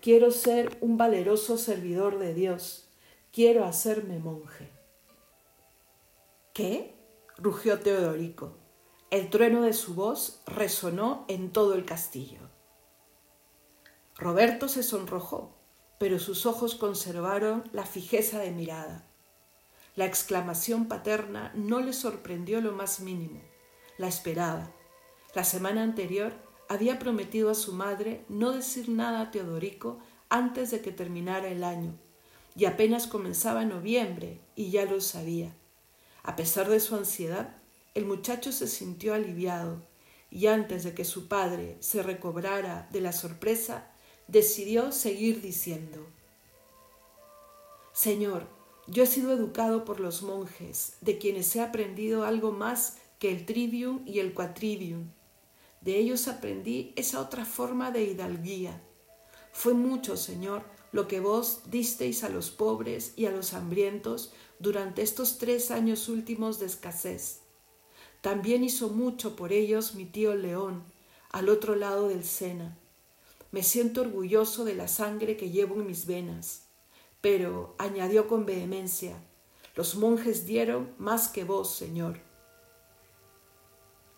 quiero 0.01 0.31
ser 0.31 0.77
un 0.79 0.97
valeroso 0.97 1.57
servidor 1.57 2.17
de 2.17 2.33
Dios, 2.33 2.87
quiero 3.33 3.65
hacerme 3.65 4.19
monje. 4.19 4.74
¿Qué? 6.55 6.95
rugió 7.35 7.81
Teodorico. 7.81 8.55
El 9.11 9.29
trueno 9.29 9.63
de 9.63 9.73
su 9.73 9.93
voz 9.93 10.41
resonó 10.47 11.25
en 11.27 11.51
todo 11.51 11.73
el 11.73 11.83
castillo. 11.83 12.39
Roberto 14.15 14.69
se 14.69 14.81
sonrojó, 14.81 15.53
pero 15.99 16.17
sus 16.17 16.45
ojos 16.45 16.75
conservaron 16.75 17.69
la 17.73 17.83
fijeza 17.83 18.39
de 18.39 18.51
mirada. 18.51 19.05
La 19.97 20.05
exclamación 20.05 20.87
paterna 20.87 21.51
no 21.55 21.81
le 21.81 21.91
sorprendió 21.91 22.61
lo 22.61 22.71
más 22.71 23.01
mínimo. 23.01 23.41
La 23.97 24.07
esperaba. 24.07 24.71
La 25.33 25.43
semana 25.43 25.83
anterior 25.83 26.31
había 26.69 26.99
prometido 26.99 27.49
a 27.49 27.55
su 27.55 27.73
madre 27.73 28.23
no 28.29 28.53
decir 28.53 28.87
nada 28.87 29.19
a 29.19 29.31
Teodorico 29.31 29.99
antes 30.29 30.71
de 30.71 30.79
que 30.79 30.93
terminara 30.93 31.49
el 31.49 31.65
año, 31.65 31.99
y 32.55 32.63
apenas 32.63 33.07
comenzaba 33.07 33.65
noviembre 33.65 34.39
y 34.55 34.71
ya 34.71 34.85
lo 34.85 35.01
sabía. 35.01 35.53
A 36.27 36.35
pesar 36.35 36.67
de 36.69 36.79
su 36.79 36.95
ansiedad, 36.95 37.55
el 37.93 38.05
muchacho 38.05 38.51
se 38.51 38.67
sintió 38.67 39.13
aliviado 39.13 39.83
y 40.31 40.47
antes 40.47 40.83
de 40.83 40.95
que 40.95 41.05
su 41.05 41.27
padre 41.27 41.77
se 41.81 42.01
recobrara 42.01 42.89
de 42.91 42.99
la 42.99 43.13
sorpresa, 43.13 43.91
decidió 44.27 44.91
seguir 44.91 45.39
diciendo, 45.39 46.03
Señor, 47.93 48.47
yo 48.87 49.03
he 49.03 49.05
sido 49.05 49.33
educado 49.33 49.85
por 49.85 49.99
los 49.99 50.23
monjes, 50.23 50.97
de 50.99 51.19
quienes 51.19 51.55
he 51.55 51.61
aprendido 51.61 52.25
algo 52.25 52.51
más 52.51 52.97
que 53.19 53.29
el 53.29 53.45
trivium 53.45 54.01
y 54.07 54.17
el 54.17 54.33
quatrivium. 54.33 55.11
De 55.81 55.97
ellos 55.97 56.27
aprendí 56.27 56.91
esa 56.95 57.21
otra 57.21 57.45
forma 57.45 57.91
de 57.91 58.03
hidalguía. 58.03 58.81
Fue 59.53 59.75
mucho, 59.75 60.17
Señor, 60.17 60.63
lo 60.91 61.07
que 61.07 61.19
vos 61.19 61.61
disteis 61.69 62.23
a 62.23 62.29
los 62.29 62.49
pobres 62.49 63.13
y 63.15 63.27
a 63.27 63.31
los 63.31 63.53
hambrientos 63.53 64.33
durante 64.59 65.01
estos 65.01 65.37
tres 65.37 65.71
años 65.71 66.09
últimos 66.09 66.59
de 66.59 66.65
escasez. 66.65 67.41
También 68.21 68.63
hizo 68.63 68.89
mucho 68.89 69.35
por 69.35 69.51
ellos 69.51 69.95
mi 69.95 70.05
tío 70.05 70.35
León, 70.35 70.83
al 71.31 71.49
otro 71.49 71.75
lado 71.75 72.07
del 72.07 72.23
Sena. 72.23 72.77
Me 73.51 73.63
siento 73.63 74.01
orgulloso 74.01 74.65
de 74.65 74.75
la 74.75 74.87
sangre 74.87 75.37
que 75.37 75.49
llevo 75.49 75.75
en 75.75 75.87
mis 75.87 76.05
venas. 76.05 76.63
Pero, 77.21 77.75
añadió 77.77 78.27
con 78.27 78.45
vehemencia, 78.45 79.15
los 79.75 79.95
monjes 79.95 80.45
dieron 80.45 80.93
más 80.97 81.27
que 81.27 81.43
vos, 81.43 81.75
Señor. 81.75 82.19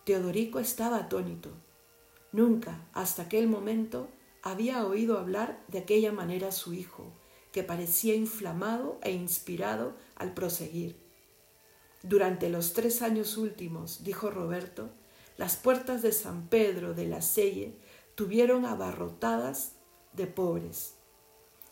Teodorico 0.04 0.58
estaba 0.58 0.98
atónito. 0.98 1.50
Nunca, 2.32 2.86
hasta 2.92 3.22
aquel 3.22 3.48
momento, 3.48 4.08
había 4.42 4.86
oído 4.86 5.18
hablar 5.18 5.62
de 5.68 5.78
aquella 5.78 6.12
manera 6.12 6.48
a 6.48 6.52
su 6.52 6.72
hijo, 6.72 7.12
que 7.52 7.62
parecía 7.62 8.14
inflamado 8.14 8.98
e 9.02 9.12
inspirado 9.12 9.96
al 10.16 10.34
proseguir. 10.34 10.96
Durante 12.02 12.48
los 12.48 12.74
tres 12.74 13.02
años 13.02 13.36
últimos, 13.36 14.04
dijo 14.04 14.30
Roberto, 14.30 14.90
las 15.36 15.56
puertas 15.56 16.02
de 16.02 16.12
San 16.12 16.48
Pedro 16.48 16.94
de 16.94 17.06
la 17.06 17.22
Selle 17.22 17.76
tuvieron 18.14 18.64
abarrotadas 18.66 19.72
de 20.12 20.26
pobres. 20.26 20.94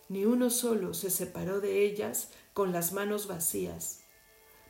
Ni 0.09 0.25
uno 0.25 0.51
solo 0.51 0.95
se 0.95 1.11
separó 1.11 1.61
de 1.61 1.85
ellas 1.85 2.31
con 2.55 2.73
las 2.73 2.93
manos 2.93 3.27
vacías. 3.27 4.05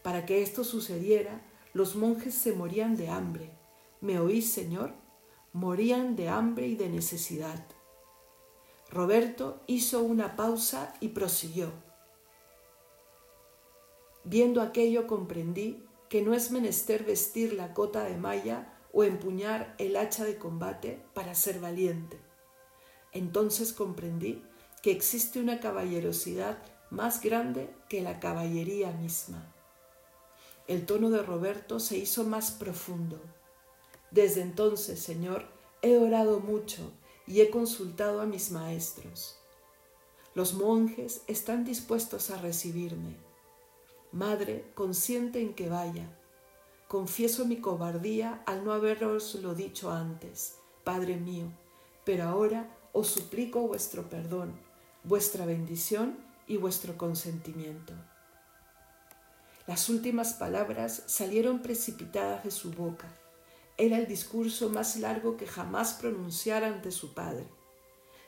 Para 0.02 0.24
que 0.24 0.42
esto 0.42 0.64
sucediera, 0.64 1.42
los 1.74 1.94
monjes 1.94 2.34
se 2.34 2.52
morían 2.52 2.96
de 2.96 3.08
hambre. 3.08 3.50
¿Me 4.00 4.18
oís, 4.18 4.50
Señor? 4.50 4.94
Morían 5.52 6.16
de 6.16 6.28
hambre 6.28 6.68
y 6.68 6.76
de 6.76 6.88
necesidad. 6.88 7.64
Roberto 8.90 9.60
hizo 9.66 10.02
una 10.02 10.36
pausa 10.36 10.94
y 11.00 11.08
prosiguió. 11.08 11.72
Viendo 14.24 14.62
aquello 14.62 15.06
comprendí 15.06 15.84
que 16.08 16.22
no 16.22 16.34
es 16.34 16.50
menester 16.50 17.04
vestir 17.04 17.52
la 17.52 17.74
cota 17.74 18.04
de 18.04 18.16
malla 18.16 18.72
o 18.92 19.04
empuñar 19.04 19.74
el 19.78 19.96
hacha 19.96 20.24
de 20.24 20.38
combate 20.38 21.00
para 21.14 21.34
ser 21.34 21.60
valiente. 21.60 22.18
Entonces 23.12 23.72
comprendí 23.72 24.42
que 24.82 24.92
existe 24.92 25.40
una 25.40 25.60
caballerosidad 25.60 26.58
más 26.90 27.20
grande 27.20 27.74
que 27.88 28.02
la 28.02 28.20
caballería 28.20 28.92
misma. 28.92 29.52
El 30.68 30.86
tono 30.86 31.10
de 31.10 31.22
Roberto 31.22 31.80
se 31.80 31.96
hizo 31.96 32.24
más 32.24 32.50
profundo. 32.52 33.20
Desde 34.10 34.42
entonces, 34.42 35.00
Señor, 35.00 35.46
he 35.82 35.96
orado 35.98 36.40
mucho 36.40 36.92
y 37.26 37.40
he 37.40 37.50
consultado 37.50 38.20
a 38.20 38.26
mis 38.26 38.50
maestros. 38.50 39.36
Los 40.34 40.54
monjes 40.54 41.22
están 41.26 41.64
dispuestos 41.64 42.30
a 42.30 42.36
recibirme. 42.36 43.16
Madre, 44.12 44.70
consiente 44.74 45.40
en 45.40 45.54
que 45.54 45.68
vaya. 45.68 46.08
Confieso 46.88 47.46
mi 47.46 47.56
cobardía 47.56 48.42
al 48.46 48.64
no 48.64 48.72
haberoslo 48.72 49.54
dicho 49.54 49.90
antes, 49.90 50.56
Padre 50.84 51.16
mío, 51.16 51.46
pero 52.04 52.24
ahora 52.24 52.70
os 52.92 53.08
suplico 53.08 53.60
vuestro 53.60 54.08
perdón, 54.08 54.54
vuestra 55.02 55.46
bendición 55.46 56.16
y 56.46 56.58
vuestro 56.58 56.96
consentimiento. 56.96 57.92
Las 59.66 59.88
últimas 59.88 60.34
palabras 60.34 61.02
salieron 61.06 61.60
precipitadas 61.60 62.44
de 62.44 62.52
su 62.52 62.70
boca 62.70 63.08
Era 63.78 63.98
el 63.98 64.06
discurso 64.06 64.70
más 64.70 64.96
largo 64.96 65.36
que 65.36 65.46
jamás 65.46 65.94
pronunciara 65.94 66.68
ante 66.68 66.90
su 66.90 67.12
padre. 67.12 67.46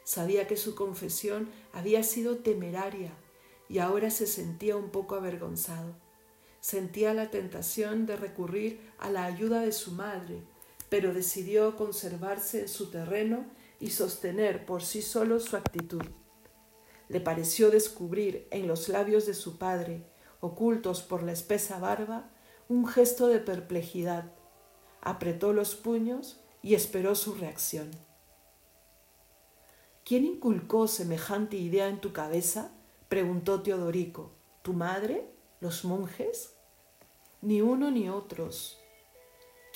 Sabía 0.05 0.47
que 0.47 0.57
su 0.57 0.75
confesión 0.75 1.49
había 1.73 2.03
sido 2.03 2.39
temeraria 2.39 3.13
y 3.69 3.79
ahora 3.79 4.11
se 4.11 4.27
sentía 4.27 4.77
un 4.77 4.91
poco 4.91 5.15
avergonzado. 5.15 5.95
Sentía 6.61 7.15
la 7.15 7.31
tentación 7.31 8.05
de 8.07 8.17
recurrir 8.17 8.81
a 8.99 9.11
la 9.11 9.25
ayuda 9.25 9.61
de 9.61 9.73
su 9.73 9.93
madre, 9.93 10.43
pero 10.89 11.15
decidió 11.15 11.77
conservarse 11.77 12.63
en 12.63 12.69
su 12.69 12.91
terreno 12.91 13.47
y 13.81 13.91
sostener 13.91 14.67
por 14.67 14.83
sí 14.83 15.03
solo 15.03 15.41
su 15.41 15.57
actitud. 15.57 16.03
Le 17.09 17.21
pareció 17.21 17.71
descubrir 17.71 18.49
en 18.51 18.67
los 18.67 18.89
labios 18.89 19.25
de 19.25 19.35
su 19.35 19.57
padre, 19.57 20.05
ocultos 20.41 21.03
por 21.03 21.23
la 21.23 21.33
espesa 21.33 21.79
barba, 21.79 22.31
un 22.69 22.87
gesto 22.87 23.29
de 23.29 23.39
perplejidad. 23.39 24.33
Apretó 25.01 25.53
los 25.53 25.75
puños 25.75 26.41
y 26.63 26.75
esperó 26.75 27.15
su 27.15 27.35
reacción. 27.35 27.91
¿Quién 30.05 30.25
inculcó 30.25 30.89
semejante 30.89 31.57
idea 31.57 31.89
en 31.89 32.01
tu 32.01 32.13
cabeza? 32.13 32.71
preguntó 33.09 33.63
Teodorico. 33.63 34.31
¿Tu 34.63 34.73
madre? 34.73 35.29
¿Los 35.61 35.85
monjes? 35.85 36.55
Ni 37.43 37.61
uno 37.61 37.91
ni 37.91 38.09
otros. 38.09 38.79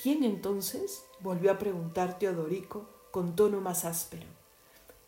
¿Quién 0.01 0.23
entonces? 0.23 1.03
volvió 1.19 1.51
a 1.51 1.59
preguntar 1.59 2.17
Teodorico 2.17 2.89
con 3.11 3.35
tono 3.35 3.61
más 3.61 3.85
áspero. 3.85 4.25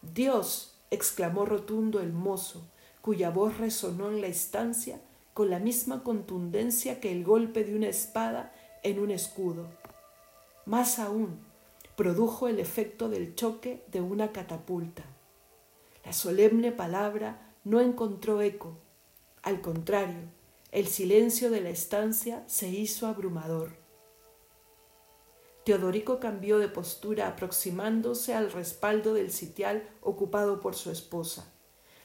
Dios, 0.01 0.77
exclamó 0.91 1.45
rotundo 1.45 1.99
el 1.99 2.13
mozo, 2.13 2.61
cuya 3.01 3.31
voz 3.31 3.57
resonó 3.57 4.09
en 4.09 4.21
la 4.21 4.27
estancia 4.27 5.01
con 5.33 5.49
la 5.49 5.59
misma 5.59 6.03
contundencia 6.03 6.99
que 6.99 7.11
el 7.11 7.23
golpe 7.23 7.63
de 7.63 7.75
una 7.75 7.87
espada 7.87 8.53
en 8.83 8.99
un 8.99 9.11
escudo. 9.11 9.67
Más 10.65 10.97
aún, 10.97 11.39
produjo 11.95 12.47
el 12.47 12.59
efecto 12.59 13.07
del 13.07 13.35
choque 13.35 13.83
de 13.91 14.01
una 14.01 14.31
catapulta. 14.31 15.03
La 16.03 16.11
solemne 16.11 16.71
palabra 16.71 17.53
no 17.63 17.81
encontró 17.81 18.41
eco. 18.41 18.77
Al 19.43 19.61
contrario, 19.61 20.21
el 20.71 20.87
silencio 20.87 21.51
de 21.51 21.61
la 21.61 21.69
estancia 21.69 22.43
se 22.47 22.67
hizo 22.69 23.07
abrumador. 23.07 23.77
Teodorico 25.65 26.19
cambió 26.19 26.59
de 26.59 26.67
postura 26.67 27.27
aproximándose 27.27 28.33
al 28.33 28.51
respaldo 28.51 29.13
del 29.13 29.31
sitial 29.31 29.87
ocupado 30.01 30.59
por 30.59 30.75
su 30.75 30.91
esposa. 30.91 31.51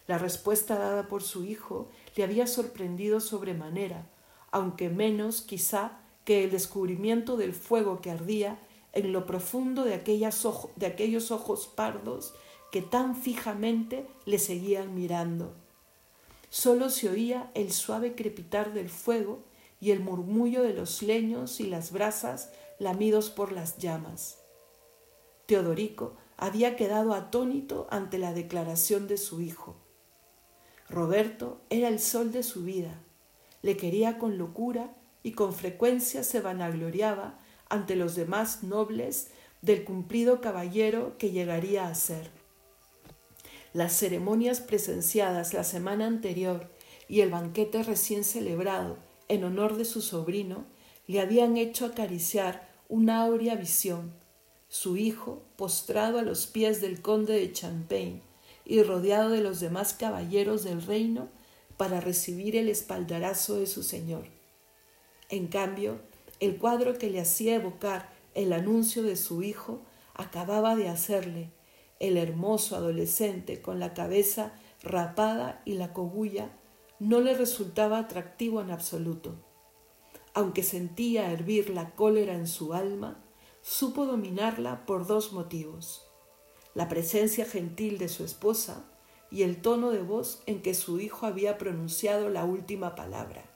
La 0.07 0.19
respuesta 0.19 0.79
dada 0.79 1.09
por 1.09 1.23
su 1.23 1.45
hijo 1.45 1.89
le 2.15 2.25
había 2.25 2.47
sorprendido 2.47 3.21
sobremanera, 3.21 4.07
aunque 4.51 4.89
menos 4.89 5.43
quizá 5.43 6.00
que 6.25 6.45
el 6.45 6.51
descubrimiento 6.51 7.37
del 7.37 7.55
fuego 7.55 8.01
que 8.01 8.11
ardía 8.11 8.59
en 8.93 9.13
lo 9.13 9.27
profundo 9.27 9.85
de, 9.85 9.95
aquellos 9.95 11.31
ojos 11.31 11.67
pardos 11.69 12.35
que 12.73 12.83
tan 12.83 13.17
fijamente 13.17 14.07
le 14.27 14.39
seguían 14.39 14.95
mirando. 14.95 15.55
Solo 16.49 16.91
se 16.91 17.09
oía 17.09 17.51
el 17.55 17.73
suave 17.73 18.15
crepitar 18.15 18.73
del 18.73 18.89
fuego 18.89 19.45
y 19.81 19.93
el 19.93 20.01
murmullo 20.01 20.63
de 20.63 20.75
los 20.75 21.03
leños 21.03 21.61
y 21.61 21.67
las 21.67 21.93
brasas 21.93 22.51
lamidos 22.79 23.31
por 23.31 23.53
las 23.53 23.79
llamas. 23.79 24.39
Teodorico 25.47 26.17
había 26.37 26.77
quedado 26.77 27.15
atónito 27.15 27.87
ante 27.91 28.19
la 28.19 28.33
declaración 28.33 29.07
de 29.09 29.17
su 29.17 29.41
hijo. 29.41 29.77
Roberto 30.89 31.61
era 31.71 31.89
el 31.89 32.01
sol 32.01 32.33
de 32.33 32.43
su 32.43 32.65
vida, 32.65 33.01
le 33.63 33.77
quería 33.77 34.19
con 34.19 34.39
locura 34.39 34.95
y 35.23 35.33
con 35.33 35.53
frecuencia 35.53 36.25
se 36.25 36.41
vanagloriaba 36.41 37.39
ante 37.69 37.97
los 37.97 38.15
demás 38.15 38.63
nobles 38.63 39.29
del 39.63 39.85
cumplido 39.85 40.41
caballero 40.41 41.17
que 41.19 41.31
llegaría 41.31 41.89
a 41.89 41.95
ser. 41.95 42.31
Las 43.73 43.93
ceremonias 43.97 44.61
presenciadas 44.61 45.55
la 45.55 45.65
semana 45.65 46.07
anterior 46.07 46.71
y 47.09 47.21
el 47.21 47.31
banquete 47.31 47.83
recién 47.83 48.25
celebrado 48.25 48.99
en 49.29 49.45
honor 49.45 49.77
de 49.77 49.85
su 49.85 50.01
sobrino 50.01 50.65
le 51.07 51.21
habían 51.21 51.57
hecho 51.57 51.87
acariciar 51.87 52.69
una 52.89 53.23
áurea 53.23 53.55
visión, 53.55 54.13
su 54.69 54.97
hijo 54.97 55.43
postrado 55.57 56.19
a 56.19 56.23
los 56.23 56.47
pies 56.47 56.81
del 56.81 57.03
conde 57.03 57.35
de 57.35 57.53
Champagne 57.53 58.23
y 58.65 58.83
rodeado 58.83 59.31
de 59.31 59.41
los 59.41 59.61
demás 59.61 59.95
caballeros 59.95 60.65
del 60.65 60.83
reino 60.83 61.29
para 61.77 62.01
recibir 62.01 62.57
el 62.57 62.69
espaldarazo 62.69 63.57
de 63.57 63.67
su 63.67 63.83
señor. 63.83 64.40
En 65.31 65.47
cambio, 65.47 66.01
el 66.39 66.59
cuadro 66.59 66.99
que 66.99 67.09
le 67.09 67.21
hacía 67.21 67.55
evocar 67.55 68.11
el 68.35 68.53
anuncio 68.53 69.03
de 69.03 69.17
su 69.17 69.43
hijo 69.43 69.81
acababa 70.15 70.77
de 70.77 70.89
hacerle 70.89 71.51
el 71.99 72.17
hermoso 72.17 72.77
adolescente 72.77 73.63
con 73.63 73.81
la 73.81 73.95
cabeza 73.95 74.53
rapada 74.83 75.63
y 75.65 75.75
la 75.75 75.93
cogulla 75.93 76.51
no 76.99 77.21
le 77.21 77.35
resultaba 77.35 77.99
atractivo 77.99 78.61
en 78.61 78.71
absoluto. 78.71 79.37
Aunque 80.35 80.63
sentía 80.63 81.33
hervir 81.33 81.71
la 81.71 81.95
cólera 81.95 82.35
en 82.35 82.47
su 82.47 82.75
alma, 82.75 83.25
supo 83.63 84.07
dominarla 84.07 84.85
por 84.85 85.07
dos 85.07 85.33
motivos 85.33 86.11
la 86.75 86.89
presencia 86.89 87.45
gentil 87.45 87.99
de 87.99 88.09
su 88.09 88.25
esposa 88.25 88.85
y 89.31 89.43
el 89.43 89.61
tono 89.61 89.91
de 89.91 90.03
voz 90.03 90.43
en 90.47 90.63
que 90.63 90.75
su 90.75 91.01
hijo 91.01 91.27
había 91.27 91.59
pronunciado 91.59 92.29
la 92.29 92.45
última 92.45 92.95
palabra. 92.95 93.50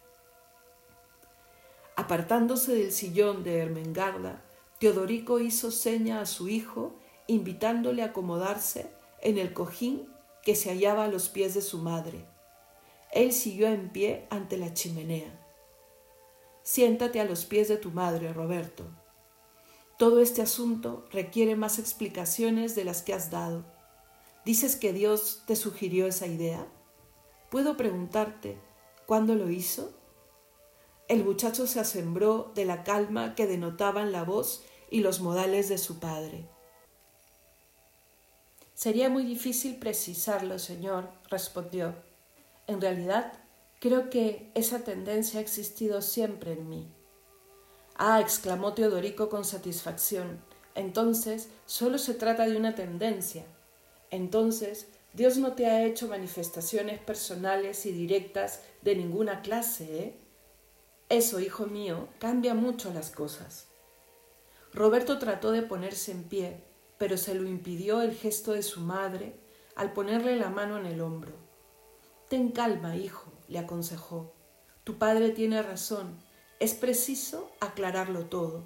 Apartándose 1.96 2.74
del 2.74 2.92
sillón 2.92 3.44
de 3.44 3.58
Ermengarda, 3.58 4.42
Teodorico 4.78 5.38
hizo 5.38 5.70
seña 5.70 6.20
a 6.20 6.26
su 6.26 6.48
hijo, 6.48 6.96
invitándole 7.26 8.02
a 8.02 8.06
acomodarse 8.06 8.90
en 9.22 9.38
el 9.38 9.52
cojín 9.52 10.08
que 10.42 10.56
se 10.56 10.70
hallaba 10.70 11.04
a 11.04 11.08
los 11.08 11.28
pies 11.28 11.54
de 11.54 11.62
su 11.62 11.78
madre. 11.78 12.24
Él 13.12 13.32
siguió 13.32 13.68
en 13.68 13.90
pie 13.90 14.26
ante 14.30 14.56
la 14.56 14.74
chimenea. 14.74 15.40
Siéntate 16.64 17.20
a 17.20 17.24
los 17.24 17.44
pies 17.44 17.68
de 17.68 17.76
tu 17.76 17.92
madre, 17.92 18.32
Roberto. 18.32 18.84
Todo 19.96 20.20
este 20.20 20.42
asunto 20.42 21.06
requiere 21.12 21.54
más 21.54 21.78
explicaciones 21.78 22.74
de 22.74 22.84
las 22.84 23.02
que 23.02 23.14
has 23.14 23.30
dado. 23.30 23.64
¿Dices 24.44 24.74
que 24.74 24.92
Dios 24.92 25.42
te 25.46 25.54
sugirió 25.54 26.06
esa 26.06 26.26
idea? 26.26 26.66
¿Puedo 27.50 27.76
preguntarte 27.76 28.58
cuándo 29.06 29.36
lo 29.36 29.48
hizo? 29.50 29.94
El 31.06 31.22
muchacho 31.22 31.66
se 31.66 31.80
asombró 31.80 32.52
de 32.54 32.64
la 32.64 32.82
calma 32.82 33.34
que 33.34 33.46
denotaban 33.46 34.10
la 34.10 34.24
voz 34.24 34.62
y 34.90 35.00
los 35.00 35.20
modales 35.20 35.68
de 35.68 35.76
su 35.76 36.00
padre. 36.00 36.48
Sería 38.74 39.10
muy 39.10 39.24
difícil 39.24 39.76
precisarlo, 39.76 40.58
señor, 40.58 41.10
respondió. 41.28 41.94
En 42.66 42.80
realidad, 42.80 43.32
creo 43.80 44.08
que 44.08 44.50
esa 44.54 44.80
tendencia 44.80 45.40
ha 45.40 45.42
existido 45.42 46.00
siempre 46.00 46.52
en 46.52 46.68
mí. 46.70 46.88
Ah, 47.96 48.20
exclamó 48.20 48.72
Teodorico 48.72 49.28
con 49.28 49.44
satisfacción. 49.44 50.40
Entonces, 50.74 51.50
solo 51.66 51.98
se 51.98 52.14
trata 52.14 52.46
de 52.46 52.56
una 52.56 52.74
tendencia. 52.74 53.44
Entonces, 54.10 54.88
Dios 55.12 55.36
no 55.36 55.52
te 55.52 55.66
ha 55.66 55.84
hecho 55.84 56.08
manifestaciones 56.08 56.98
personales 56.98 57.86
y 57.86 57.92
directas 57.92 58.62
de 58.82 58.96
ninguna 58.96 59.42
clase, 59.42 59.98
¿eh? 59.98 60.23
Eso, 61.14 61.38
hijo 61.38 61.66
mío, 61.66 62.08
cambia 62.18 62.56
mucho 62.56 62.92
las 62.92 63.12
cosas. 63.12 63.68
Roberto 64.72 65.20
trató 65.20 65.52
de 65.52 65.62
ponerse 65.62 66.10
en 66.10 66.24
pie, 66.24 66.64
pero 66.98 67.16
se 67.16 67.36
lo 67.36 67.48
impidió 67.48 68.02
el 68.02 68.16
gesto 68.16 68.50
de 68.50 68.64
su 68.64 68.80
madre 68.80 69.38
al 69.76 69.92
ponerle 69.92 70.34
la 70.34 70.50
mano 70.50 70.76
en 70.76 70.86
el 70.86 71.00
hombro. 71.00 71.30
Ten 72.28 72.50
calma, 72.50 72.96
hijo, 72.96 73.32
le 73.46 73.60
aconsejó. 73.60 74.34
Tu 74.82 74.98
padre 74.98 75.30
tiene 75.30 75.62
razón. 75.62 76.18
Es 76.58 76.74
preciso 76.74 77.52
aclararlo 77.60 78.26
todo. 78.26 78.64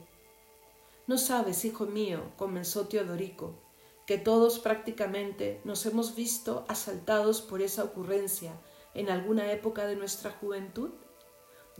No 1.06 1.18
sabes, 1.18 1.66
hijo 1.66 1.84
mío, 1.84 2.32
comenzó 2.38 2.88
Teodorico, 2.88 3.60
que 4.06 4.16
todos 4.16 4.58
prácticamente 4.58 5.60
nos 5.64 5.84
hemos 5.84 6.16
visto 6.16 6.64
asaltados 6.68 7.42
por 7.42 7.60
esa 7.60 7.84
ocurrencia 7.84 8.54
en 8.94 9.10
alguna 9.10 9.52
época 9.52 9.84
de 9.84 9.96
nuestra 9.96 10.30
juventud. 10.30 10.92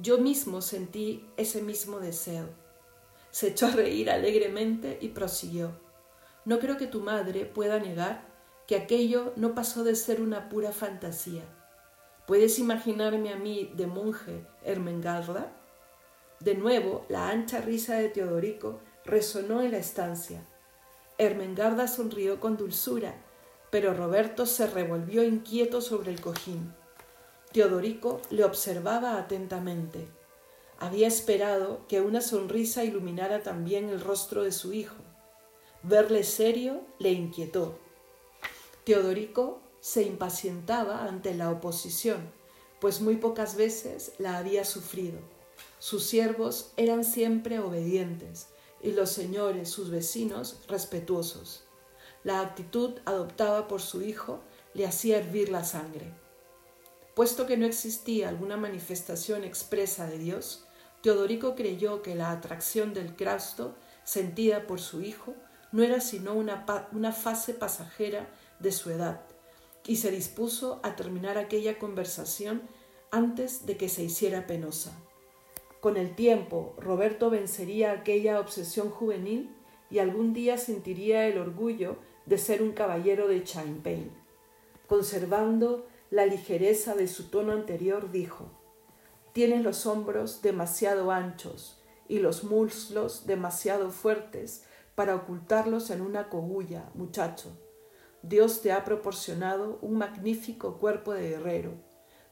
Yo 0.01 0.19
mismo 0.19 0.63
sentí 0.63 1.29
ese 1.37 1.61
mismo 1.61 1.99
deseo. 1.99 2.47
Se 3.33 3.49
echó 3.49 3.67
a 3.67 3.71
reír 3.71 4.11
alegremente 4.11 4.97
y 5.01 5.09
prosiguió. 5.09 5.73
No 6.45 6.61
creo 6.61 6.77
que 6.77 6.87
tu 6.87 7.01
madre 7.01 7.47
pueda 7.47 7.81
negar 7.81 8.23
que 8.69 8.77
aquello 8.77 9.33
no 9.35 9.57
pasó 9.57 9.83
de 9.83 9.97
ser 9.97 10.21
una 10.21 10.49
pura 10.49 10.71
fantasía. 10.71 11.43
¿Puedes 12.29 12.61
imaginarme 12.61 13.33
a 13.33 13.37
mí 13.37 13.73
de 13.75 13.89
monje 13.89 14.47
Ermengarda? 14.63 15.53
De 16.39 16.55
nuevo, 16.55 17.05
la 17.09 17.31
ancha 17.31 17.61
risa 17.61 17.97
de 17.97 18.09
Teodorico 18.09 18.79
resonó 19.05 19.63
en 19.63 19.73
la 19.73 19.79
estancia. 19.79 20.47
Ermengarda 21.17 21.89
sonrió 21.89 22.39
con 22.39 22.57
dulzura, 22.57 23.17
pero 23.71 23.95
Roberto 23.95 24.47
se 24.47 24.69
revolvió 24.69 25.25
inquieto 25.25 25.81
sobre 25.81 26.13
el 26.13 26.21
cojín. 26.21 26.73
Teodorico 27.53 28.21
le 28.29 28.45
observaba 28.45 29.17
atentamente. 29.17 30.07
Había 30.79 31.09
esperado 31.09 31.81
que 31.89 32.03
una 32.03 32.21
sonrisa 32.21 32.85
iluminara 32.85 33.43
también 33.43 33.89
el 33.89 34.03
rostro 34.03 34.43
de 34.43 34.53
su 34.53 34.75
hijo. 34.75 34.97
Verle 35.83 36.25
serio 36.25 36.83
le 36.99 37.13
inquietó. 37.13 37.79
Teodorico 38.85 39.61
se 39.81 40.03
impacientaba 40.03 41.05
ante 41.05 41.35
la 41.35 41.51
oposición, 41.51 42.31
pues 42.81 43.01
muy 43.01 43.17
pocas 43.17 43.57
veces 43.57 44.13
la 44.19 44.37
había 44.37 44.65
sufrido. 44.67 45.19
Sus 45.79 46.05
siervos 46.05 46.73
eran 46.77 47.03
siempre 47.03 47.61
obedientes 47.61 48.49
y 48.83 48.93
los 48.93 49.11
señores, 49.11 49.71
sus 49.71 49.91
vecinos, 49.91 50.61
respetuosos. 50.69 51.65
La 52.25 52.41
actitud 52.41 52.99
adoptada 53.07 53.69
por 53.69 53.81
su 53.81 54.03
hijo 54.03 54.41
le 54.75 54.87
hacía 54.87 55.19
hervir 55.19 55.49
la 55.49 55.65
sangre. 55.65 56.13
Puesto 57.19 57.49
que 57.49 57.57
no 57.57 57.67
existía 57.67 58.29
alguna 58.29 58.57
manifestación 58.57 59.43
expresa 59.43 60.07
de 60.07 60.19
Dios, 60.19 60.69
Teodorico 61.03 61.57
creyó 61.57 62.01
que 62.01 62.15
la 62.15 62.31
atracción 62.31 62.95
del 62.95 63.17
Cristo 63.17 63.75
sentida 64.05 64.69
por 64.69 64.79
su 64.79 65.03
hijo 65.03 65.35
no 65.73 65.83
era 65.83 66.01
sino 66.01 66.33
una, 66.35 66.65
una 66.93 67.11
fase 67.11 67.55
pasajera 67.55 68.29
de 68.61 68.71
su 68.71 68.91
edad, 68.91 69.23
y 69.85 69.97
se 69.97 70.13
dispuso 70.13 70.79
a 70.85 70.95
terminar 70.95 71.39
aquella 71.39 71.81
conversación 71.81 72.63
antes 73.11 73.67
de 73.67 73.77
que 73.77 73.89
se 73.89 74.05
hiciera 74.05 74.47
penosa. 74.47 74.93
Con 75.81 75.97
el 75.97 76.15
tiempo, 76.15 76.77
Roberto 76.79 77.31
vencería 77.31 77.91
aquella 77.91 78.39
obsesión 78.39 78.91
juvenil 78.91 79.53
y 79.91 79.99
algún 79.99 80.35
día 80.35 80.57
sentiría 80.57 81.27
el 81.27 81.39
orgullo 81.39 81.97
de 82.27 82.39
ser 82.39 82.63
un 82.63 82.71
caballero 82.71 83.27
de 83.27 83.43
Champagne. 83.43 84.13
Conservando 84.87 85.89
la 86.11 86.27
ligereza 86.27 86.95
de 86.95 87.07
su 87.09 87.29
tono 87.29 87.53
anterior, 87.53 88.11
dijo, 88.11 88.51
Tienes 89.33 89.63
los 89.63 89.87
hombros 89.87 90.43
demasiado 90.43 91.11
anchos 91.13 91.81
y 92.09 92.19
los 92.19 92.45
muslos 92.45 93.27
demasiado 93.27 93.91
fuertes 93.91 94.65
para 94.95 95.15
ocultarlos 95.15 95.91
en 95.91 96.01
una 96.01 96.29
cogulla, 96.29 96.91
muchacho. 96.95 97.57
Dios 98.23 98.63
te 98.63 98.73
ha 98.73 98.85
proporcionado 98.85 99.79
un 99.81 99.97
magnífico 99.99 100.79
cuerpo 100.79 101.13
de 101.13 101.31
guerrero. 101.31 101.75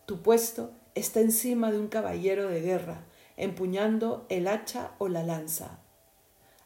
Tu 0.04 0.22
puesto 0.22 0.72
está 0.94 1.20
encima 1.20 1.70
de 1.70 1.78
un 1.78 1.88
caballero 1.88 2.48
de 2.48 2.60
guerra, 2.60 3.04
empuñando 3.36 4.26
el 4.28 4.48
hacha 4.48 4.92
o 4.98 5.08
la 5.08 5.22
lanza. 5.22 5.80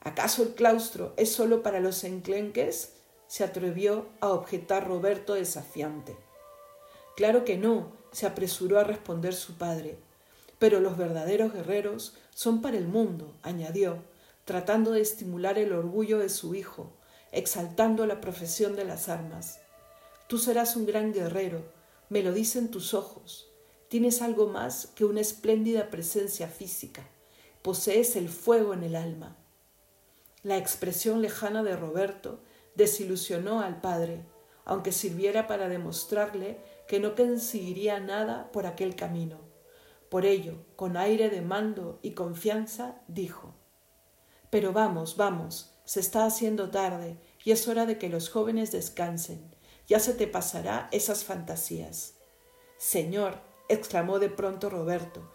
¿Acaso 0.01 0.42
el 0.42 0.55
claustro 0.55 1.12
es 1.16 1.33
solo 1.33 1.62
para 1.62 1.81
los 1.81 2.05
enclenques? 2.05 2.94
se 3.27 3.44
atrevió 3.44 4.09
a 4.20 4.31
objetar 4.31 4.88
Roberto 4.88 5.35
desafiante. 5.35 6.16
Claro 7.20 7.44
que 7.44 7.59
no, 7.59 7.92
se 8.12 8.24
apresuró 8.24 8.78
a 8.78 8.85
responder 8.85 9.35
su 9.35 9.59
padre. 9.59 9.98
Pero 10.59 10.80
los 10.80 10.96
verdaderos 10.96 11.52
guerreros 11.52 12.14
son 12.35 12.62
para 12.62 12.78
el 12.78 12.88
mundo, 12.88 13.35
añadió, 13.42 13.98
tratando 14.46 14.92
de 14.92 15.02
estimular 15.02 15.59
el 15.59 15.74
orgullo 15.74 16.18
de 16.18 16.30
su 16.30 16.54
hijo, 16.54 16.94
exaltando 17.30 18.06
la 18.06 18.22
profesión 18.22 18.74
de 18.74 18.87
las 18.87 19.11
armas. 19.11 19.59
Tú 20.28 20.38
serás 20.38 20.76
un 20.76 20.87
gran 20.87 21.12
guerrero, 21.12 21.62
me 22.09 22.22
lo 22.22 22.33
dicen 22.33 22.70
tus 22.70 22.94
ojos. 22.94 23.50
Tienes 23.88 24.22
algo 24.22 24.46
más 24.46 24.87
que 24.87 25.04
una 25.04 25.20
espléndida 25.20 25.90
presencia 25.90 26.48
física. 26.48 27.06
Posees 27.61 28.16
el 28.16 28.30
fuego 28.30 28.72
en 28.72 28.83
el 28.83 28.96
alma. 28.96 29.37
La 30.42 30.56
expresión 30.56 31.20
lejana 31.20 31.62
de 31.64 31.76
Roberto 31.76 32.40
desilusionó 32.76 33.61
al 33.61 33.83
padre, 33.83 34.24
aunque 34.64 34.92
sirviera 34.92 35.46
para 35.46 35.68
demostrarle 35.68 36.80
que 36.90 36.98
no 36.98 37.14
conseguiría 37.14 38.00
nada 38.00 38.50
por 38.50 38.66
aquel 38.66 38.96
camino. 38.96 39.38
Por 40.09 40.26
ello, 40.26 40.64
con 40.74 40.96
aire 40.96 41.31
de 41.31 41.40
mando 41.40 42.00
y 42.03 42.14
confianza, 42.14 43.00
dijo 43.07 43.55
Pero 44.50 44.72
vamos, 44.72 45.16
vamos, 45.16 45.72
se 45.85 46.00
está 46.00 46.24
haciendo 46.24 46.70
tarde 46.70 47.16
y 47.44 47.53
es 47.53 47.68
hora 47.68 47.87
de 47.87 47.96
que 47.96 48.09
los 48.09 48.29
jóvenes 48.29 48.72
descansen. 48.72 49.55
Ya 49.87 50.00
se 50.00 50.14
te 50.14 50.26
pasará 50.26 50.88
esas 50.90 51.22
fantasías. 51.22 52.14
Señor, 52.76 53.38
exclamó 53.68 54.18
de 54.18 54.29
pronto 54.29 54.68
Roberto, 54.68 55.31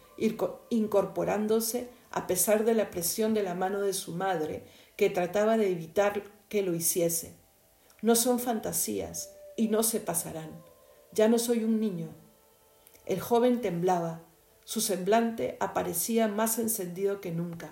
incorporándose 0.69 1.89
a 2.11 2.27
pesar 2.27 2.65
de 2.65 2.73
la 2.73 2.91
presión 2.91 3.33
de 3.33 3.43
la 3.43 3.55
mano 3.55 3.79
de 3.79 3.93
su 3.93 4.11
madre, 4.11 4.65
que 4.97 5.09
trataba 5.09 5.55
de 5.55 5.71
evitar 5.71 6.21
que 6.49 6.63
lo 6.63 6.73
hiciese. 6.73 7.37
No 8.01 8.17
son 8.17 8.41
fantasías 8.41 9.33
y 9.55 9.69
no 9.69 9.83
se 9.83 10.01
pasarán. 10.01 10.74
Ya 11.15 11.29
no 11.29 11.39
soy 11.39 11.63
un 11.63 11.79
niño. 11.79 12.09
El 13.05 13.21
joven 13.21 13.61
temblaba, 13.61 14.23
su 14.65 14.81
semblante 14.81 15.55
aparecía 15.61 16.27
más 16.27 16.59
encendido 16.59 17.21
que 17.21 17.31
nunca. 17.31 17.71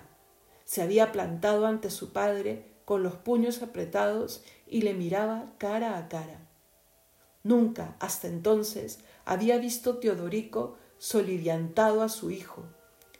Se 0.64 0.80
había 0.80 1.12
plantado 1.12 1.66
ante 1.66 1.90
su 1.90 2.14
padre 2.14 2.64
con 2.86 3.02
los 3.02 3.16
puños 3.16 3.60
apretados 3.60 4.42
y 4.66 4.80
le 4.80 4.94
miraba 4.94 5.52
cara 5.58 5.98
a 5.98 6.08
cara. 6.08 6.48
Nunca 7.42 7.96
hasta 8.00 8.28
entonces 8.28 9.00
había 9.26 9.58
visto 9.58 9.98
Teodorico 9.98 10.78
soliviantado 10.96 12.02
a 12.02 12.08
su 12.08 12.30
hijo 12.30 12.64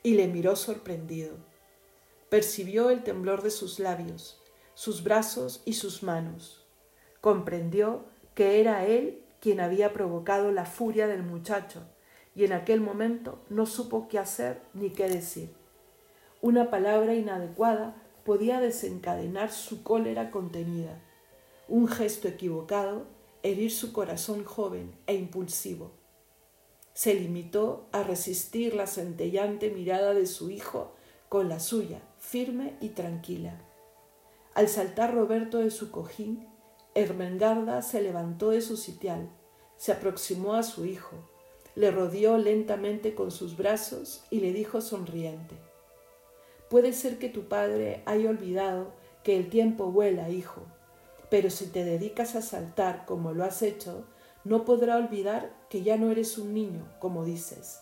y 0.02 0.14
le 0.14 0.26
miró 0.26 0.56
sorprendido. 0.56 1.36
Percibió 2.30 2.88
el 2.88 3.04
temblor 3.04 3.42
de 3.42 3.50
sus 3.50 3.78
labios, 3.78 4.40
sus 4.72 5.02
brazos 5.02 5.60
y 5.66 5.74
sus 5.74 6.02
manos. 6.02 6.64
Comprendió 7.20 8.06
que 8.34 8.58
era 8.62 8.86
él 8.86 9.23
quien 9.44 9.60
había 9.60 9.92
provocado 9.92 10.52
la 10.52 10.64
furia 10.64 11.06
del 11.06 11.22
muchacho 11.22 11.82
y 12.34 12.46
en 12.46 12.54
aquel 12.54 12.80
momento 12.80 13.42
no 13.50 13.66
supo 13.66 14.08
qué 14.08 14.18
hacer 14.18 14.62
ni 14.72 14.88
qué 14.88 15.06
decir. 15.06 15.50
Una 16.40 16.70
palabra 16.70 17.14
inadecuada 17.14 17.94
podía 18.24 18.58
desencadenar 18.58 19.52
su 19.52 19.82
cólera 19.82 20.30
contenida, 20.30 20.98
un 21.68 21.88
gesto 21.88 22.26
equivocado 22.26 23.04
herir 23.42 23.70
su 23.70 23.92
corazón 23.92 24.44
joven 24.44 24.96
e 25.06 25.14
impulsivo. 25.14 25.92
Se 26.94 27.12
limitó 27.12 27.86
a 27.92 28.02
resistir 28.02 28.74
la 28.74 28.86
centellante 28.86 29.68
mirada 29.68 30.14
de 30.14 30.24
su 30.24 30.48
hijo 30.48 30.94
con 31.28 31.50
la 31.50 31.60
suya, 31.60 32.00
firme 32.18 32.78
y 32.80 32.88
tranquila. 32.88 33.60
Al 34.54 34.68
saltar 34.68 35.12
Roberto 35.12 35.58
de 35.58 35.70
su 35.70 35.90
cojín, 35.90 36.48
Ermengarda 36.94 37.82
se 37.82 38.00
levantó 38.00 38.50
de 38.50 38.60
su 38.60 38.76
sitial, 38.76 39.28
se 39.76 39.92
aproximó 39.92 40.54
a 40.54 40.62
su 40.62 40.86
hijo, 40.86 41.16
le 41.74 41.90
rodeó 41.90 42.38
lentamente 42.38 43.14
con 43.14 43.32
sus 43.32 43.56
brazos 43.56 44.22
y 44.30 44.40
le 44.40 44.52
dijo 44.52 44.80
sonriente, 44.80 45.56
Puede 46.70 46.92
ser 46.92 47.18
que 47.18 47.28
tu 47.28 47.48
padre 47.48 48.02
haya 48.06 48.30
olvidado 48.30 48.92
que 49.22 49.36
el 49.36 49.48
tiempo 49.50 49.90
vuela, 49.90 50.30
hijo, 50.30 50.62
pero 51.30 51.50
si 51.50 51.66
te 51.66 51.84
dedicas 51.84 52.36
a 52.36 52.42
saltar 52.42 53.06
como 53.06 53.32
lo 53.32 53.44
has 53.44 53.62
hecho, 53.62 54.06
no 54.44 54.64
podrá 54.64 54.96
olvidar 54.96 55.52
que 55.68 55.82
ya 55.82 55.96
no 55.96 56.10
eres 56.10 56.38
un 56.38 56.54
niño, 56.54 56.86
como 57.00 57.24
dices. 57.24 57.80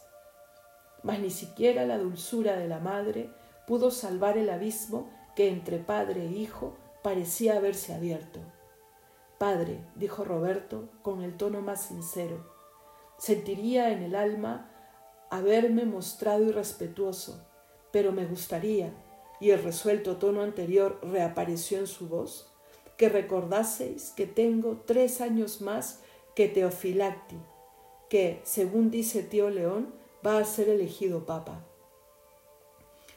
Mas 1.02 1.18
ni 1.20 1.30
siquiera 1.30 1.84
la 1.84 1.98
dulzura 1.98 2.56
de 2.56 2.68
la 2.68 2.78
madre 2.78 3.30
pudo 3.66 3.90
salvar 3.90 4.38
el 4.38 4.48
abismo 4.48 5.10
que 5.36 5.48
entre 5.48 5.78
padre 5.78 6.26
e 6.26 6.32
hijo 6.32 6.76
parecía 7.02 7.56
haberse 7.56 7.92
abierto. 7.92 8.40
Padre, 9.42 9.84
dijo 9.96 10.22
Roberto 10.22 10.88
con 11.02 11.20
el 11.22 11.36
tono 11.36 11.62
más 11.62 11.86
sincero, 11.86 12.46
Sentiría 13.18 13.90
en 13.90 14.04
el 14.04 14.14
alma 14.14 14.70
haberme 15.30 15.84
mostrado 15.84 16.44
irrespetuoso, 16.44 17.44
pero 17.90 18.12
me 18.12 18.24
gustaría, 18.24 18.92
y 19.40 19.50
el 19.50 19.60
resuelto 19.60 20.18
tono 20.18 20.42
anterior 20.42 21.00
reapareció 21.02 21.78
en 21.80 21.88
su 21.88 22.06
voz, 22.08 22.52
que 22.96 23.08
recordaseis 23.08 24.10
que 24.10 24.28
tengo 24.28 24.80
tres 24.86 25.20
años 25.20 25.60
más 25.60 25.98
que 26.36 26.46
Teofilacti, 26.46 27.40
que, 28.08 28.42
según 28.44 28.92
dice 28.92 29.24
tío 29.24 29.50
León, 29.50 29.92
va 30.24 30.38
a 30.38 30.44
ser 30.44 30.68
elegido 30.68 31.26
papa. 31.26 31.66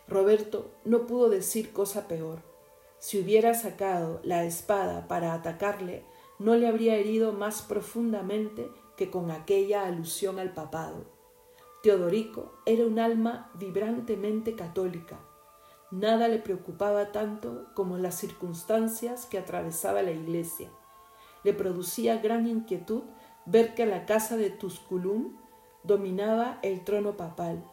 Roberto 0.07 0.71
no 0.85 1.05
pudo 1.05 1.29
decir 1.29 1.71
cosa 1.71 2.07
peor. 2.07 2.39
Si 2.97 3.19
hubiera 3.19 3.53
sacado 3.53 4.21
la 4.23 4.43
espada 4.45 5.07
para 5.07 5.35
atacarle, 5.35 6.03
no 6.39 6.56
le 6.56 6.67
habría 6.67 6.95
herido 6.95 7.32
más 7.32 7.62
profundamente 7.62 8.69
que 8.98 9.10
con 9.10 9.32
aquella 9.32 9.86
alusión 9.86 10.39
al 10.39 10.54
papado. 10.54 11.06
Teodorico 11.84 12.54
era 12.65 12.86
un 12.86 13.00
alma 13.00 13.52
vibrantemente 13.54 14.56
católica. 14.56 15.19
Nada 15.91 16.28
le 16.28 16.39
preocupaba 16.39 17.12
tanto 17.12 17.67
como 17.76 17.98
las 17.98 18.15
circunstancias 18.15 19.28
que 19.28 19.38
atravesaba 19.38 20.02
la 20.02 20.12
iglesia. 20.12 20.69
Le 21.43 21.54
producía 21.54 22.17
gran 22.17 22.48
inquietud 22.48 23.04
ver 23.45 23.76
que 23.76 23.86
la 23.86 24.06
casa 24.06 24.36
de 24.36 24.50
Tusculum 24.50 25.38
dominaba 25.84 26.58
el 26.63 26.84
trono 26.84 27.15
papal. 27.15 27.63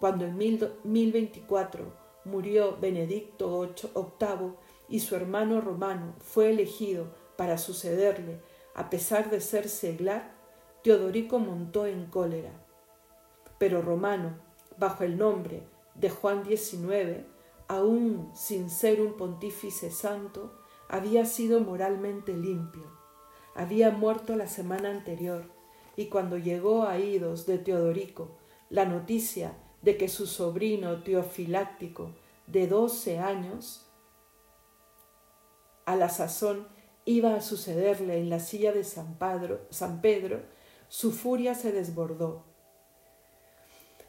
Cuando 0.00 0.24
en 0.24 0.38
1024 0.38 1.92
murió 2.24 2.78
Benedicto 2.80 3.60
VIII 3.60 4.52
y 4.88 5.00
su 5.00 5.14
hermano 5.14 5.60
romano 5.60 6.14
fue 6.20 6.50
elegido 6.50 7.08
para 7.38 7.56
sucederle 7.56 8.40
a 8.74 8.90
pesar 8.90 9.30
de 9.30 9.40
ser 9.40 9.68
seglar, 9.68 10.34
Teodorico 10.82 11.38
montó 11.38 11.86
en 11.86 12.06
cólera. 12.06 12.50
Pero 13.58 13.80
Romano, 13.80 14.38
bajo 14.76 15.04
el 15.04 15.16
nombre 15.16 15.62
de 15.94 16.10
Juan 16.10 16.44
XIX, 16.44 17.24
aún 17.68 18.32
sin 18.34 18.68
ser 18.70 19.00
un 19.00 19.16
pontífice 19.16 19.92
santo, 19.92 20.52
había 20.88 21.24
sido 21.26 21.60
moralmente 21.60 22.36
limpio. 22.36 22.90
Había 23.54 23.92
muerto 23.92 24.34
la 24.34 24.48
semana 24.48 24.90
anterior, 24.90 25.44
y 25.94 26.06
cuando 26.06 26.38
llegó 26.38 26.82
a 26.82 26.94
oídos 26.94 27.46
de 27.46 27.58
Teodorico 27.58 28.36
la 28.68 28.84
noticia 28.84 29.56
de 29.82 29.96
que 29.96 30.08
su 30.08 30.26
sobrino 30.26 31.04
teofiláctico 31.04 32.16
de 32.48 32.66
doce 32.66 33.20
años, 33.20 33.86
a 35.84 35.94
la 35.94 36.08
sazón 36.08 36.68
iba 37.08 37.34
a 37.34 37.40
sucederle 37.40 38.18
en 38.18 38.28
la 38.28 38.38
silla 38.38 38.70
de 38.70 38.84
San 38.84 39.16
Pedro, 39.18 40.42
su 40.88 41.10
furia 41.12 41.54
se 41.54 41.72
desbordó. 41.72 42.44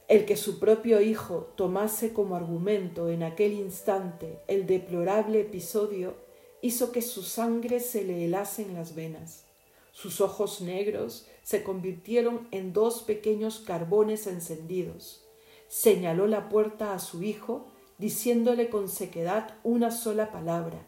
El 0.09 0.25
que 0.25 0.35
su 0.35 0.59
propio 0.59 0.99
hijo 0.99 1.53
tomase 1.55 2.11
como 2.11 2.35
argumento 2.35 3.07
en 3.07 3.23
aquel 3.23 3.53
instante 3.53 4.41
el 4.47 4.67
deplorable 4.67 5.39
episodio 5.39 6.15
hizo 6.61 6.91
que 6.91 7.01
su 7.01 7.23
sangre 7.23 7.79
se 7.79 8.03
le 8.03 8.25
helase 8.25 8.63
en 8.63 8.73
las 8.73 8.95
venas. 8.95 9.45
Sus 9.93 10.19
ojos 10.19 10.59
negros 10.59 11.25
se 11.41 11.63
convirtieron 11.63 12.49
en 12.51 12.73
dos 12.73 13.03
pequeños 13.03 13.59
carbones 13.59 14.27
encendidos. 14.27 15.25
Señaló 15.69 16.27
la 16.27 16.49
puerta 16.49 16.93
a 16.93 16.99
su 16.99 17.23
hijo, 17.23 17.71
diciéndole 17.97 18.69
con 18.69 18.89
sequedad 18.89 19.55
una 19.63 19.89
sola 19.89 20.33
palabra, 20.33 20.85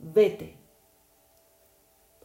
vete. 0.00 0.61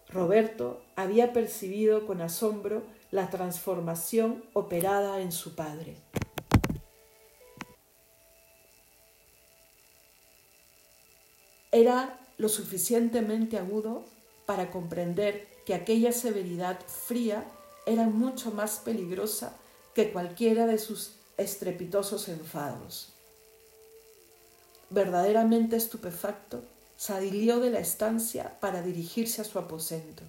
Roberto 0.09 0.81
había 0.95 1.33
percibido 1.33 2.07
con 2.07 2.21
asombro 2.21 2.83
la 3.11 3.29
transformación 3.29 4.43
operada 4.53 5.21
en 5.21 5.31
su 5.31 5.55
padre. 5.55 5.97
Era 11.71 12.19
lo 12.37 12.49
suficientemente 12.49 13.57
agudo 13.57 14.05
para 14.45 14.71
comprender 14.71 15.47
que 15.65 15.73
aquella 15.73 16.11
severidad 16.11 16.79
fría 16.87 17.45
era 17.85 18.03
mucho 18.03 18.51
más 18.51 18.79
peligrosa 18.79 19.57
que 19.93 20.11
cualquiera 20.11 20.65
de 20.65 20.77
sus 20.77 21.13
estrepitosos 21.37 22.29
enfados. 22.29 23.13
Verdaderamente 24.89 25.75
estupefacto, 25.75 26.63
salió 26.97 27.59
de 27.59 27.69
la 27.69 27.79
estancia 27.79 28.57
para 28.59 28.81
dirigirse 28.81 29.41
a 29.41 29.45
su 29.45 29.59
aposento. 29.59 30.23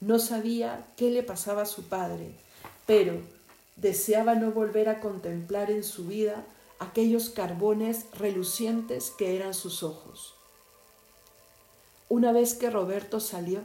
No 0.00 0.18
sabía 0.18 0.86
qué 0.96 1.10
le 1.10 1.22
pasaba 1.22 1.62
a 1.62 1.66
su 1.66 1.84
padre, 1.84 2.32
pero 2.86 3.20
deseaba 3.76 4.34
no 4.34 4.50
volver 4.50 4.88
a 4.88 5.00
contemplar 5.00 5.70
en 5.70 5.84
su 5.84 6.06
vida 6.06 6.44
aquellos 6.78 7.30
carbones 7.30 8.06
relucientes 8.18 9.12
que 9.16 9.36
eran 9.36 9.54
sus 9.54 9.82
ojos. 9.82 10.34
Una 12.08 12.32
vez 12.32 12.54
que 12.54 12.70
Roberto 12.70 13.20
salió, 13.20 13.60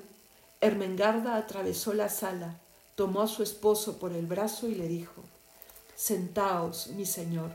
Ermengarda 0.62 1.36
atravesó 1.36 1.94
la 1.94 2.10
sala, 2.10 2.60
tomó 2.96 3.22
a 3.22 3.28
su 3.28 3.44
esposo 3.44 3.98
por 3.98 4.12
el 4.12 4.26
brazo 4.26 4.68
y 4.68 4.76
le 4.76 4.88
dijo, 4.88 5.24
Sentaos, 5.96 6.88
mi 6.88 7.06
señor, 7.06 7.52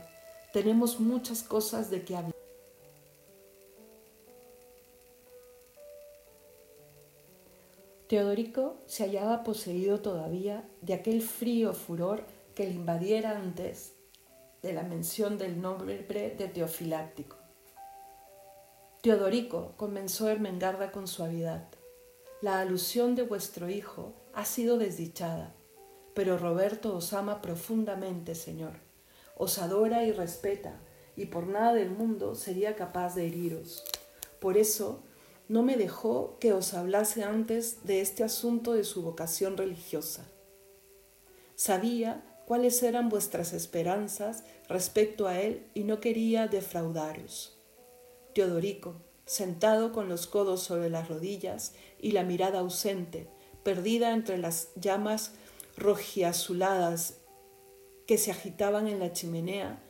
tenemos 0.53 0.99
muchas 0.99 1.43
cosas 1.43 1.89
de 1.89 2.03
que 2.03 2.15
hablar. 2.15 2.44
Teodorico 8.07 8.77
se 8.85 9.03
hallaba 9.03 9.43
poseído 9.43 9.99
todavía 9.99 10.63
de 10.81 10.93
aquel 10.93 11.23
frío 11.23 11.73
furor 11.73 12.23
que 12.53 12.65
le 12.65 12.71
invadiera 12.71 13.31
antes 13.31 13.93
de 14.61 14.73
la 14.73 14.83
mención 14.83 15.37
del 15.39 15.59
nombre 15.59 15.97
de 15.97 16.47
Teofiláctico. 16.47 17.37
Teodorico, 19.01 19.73
comenzó 19.77 20.29
Ermengarda 20.29 20.91
con 20.91 21.07
suavidad, 21.07 21.67
la 22.41 22.59
alusión 22.59 23.15
de 23.15 23.23
vuestro 23.23 23.69
hijo 23.69 24.13
ha 24.33 24.45
sido 24.45 24.77
desdichada, 24.77 25.55
pero 26.13 26.37
Roberto 26.37 26.95
os 26.95 27.13
ama 27.13 27.41
profundamente, 27.41 28.35
Señor, 28.35 28.73
os 29.35 29.57
adora 29.57 30.03
y 30.03 30.11
respeta, 30.11 30.79
y 31.15 31.25
por 31.25 31.47
nada 31.47 31.73
del 31.73 31.89
mundo 31.89 32.35
sería 32.35 32.75
capaz 32.75 33.15
de 33.15 33.25
heriros. 33.25 33.83
Por 34.39 34.57
eso 34.57 35.04
no 35.47 35.63
me 35.63 35.77
dejó 35.77 36.37
que 36.39 36.53
os 36.53 36.73
hablase 36.73 37.23
antes 37.23 37.83
de 37.83 38.01
este 38.01 38.23
asunto 38.23 38.73
de 38.73 38.83
su 38.83 39.03
vocación 39.03 39.57
religiosa. 39.57 40.25
Sabía 41.55 42.23
cuáles 42.45 42.81
eran 42.83 43.09
vuestras 43.09 43.53
esperanzas 43.53 44.43
respecto 44.67 45.27
a 45.27 45.39
él 45.39 45.67
y 45.73 45.83
no 45.83 45.99
quería 45.99 46.47
defraudaros. 46.47 47.57
Teodorico, 48.33 49.01
sentado 49.25 49.91
con 49.91 50.09
los 50.09 50.27
codos 50.27 50.61
sobre 50.61 50.89
las 50.89 51.07
rodillas 51.07 51.73
y 51.99 52.11
la 52.11 52.23
mirada 52.23 52.59
ausente, 52.59 53.29
perdida 53.63 54.13
entre 54.13 54.37
las 54.37 54.69
llamas 54.75 55.31
rojiazuladas 55.77 57.15
que 58.05 58.17
se 58.17 58.31
agitaban 58.31 58.87
en 58.87 58.99
la 58.99 59.13
chimenea, 59.13 59.81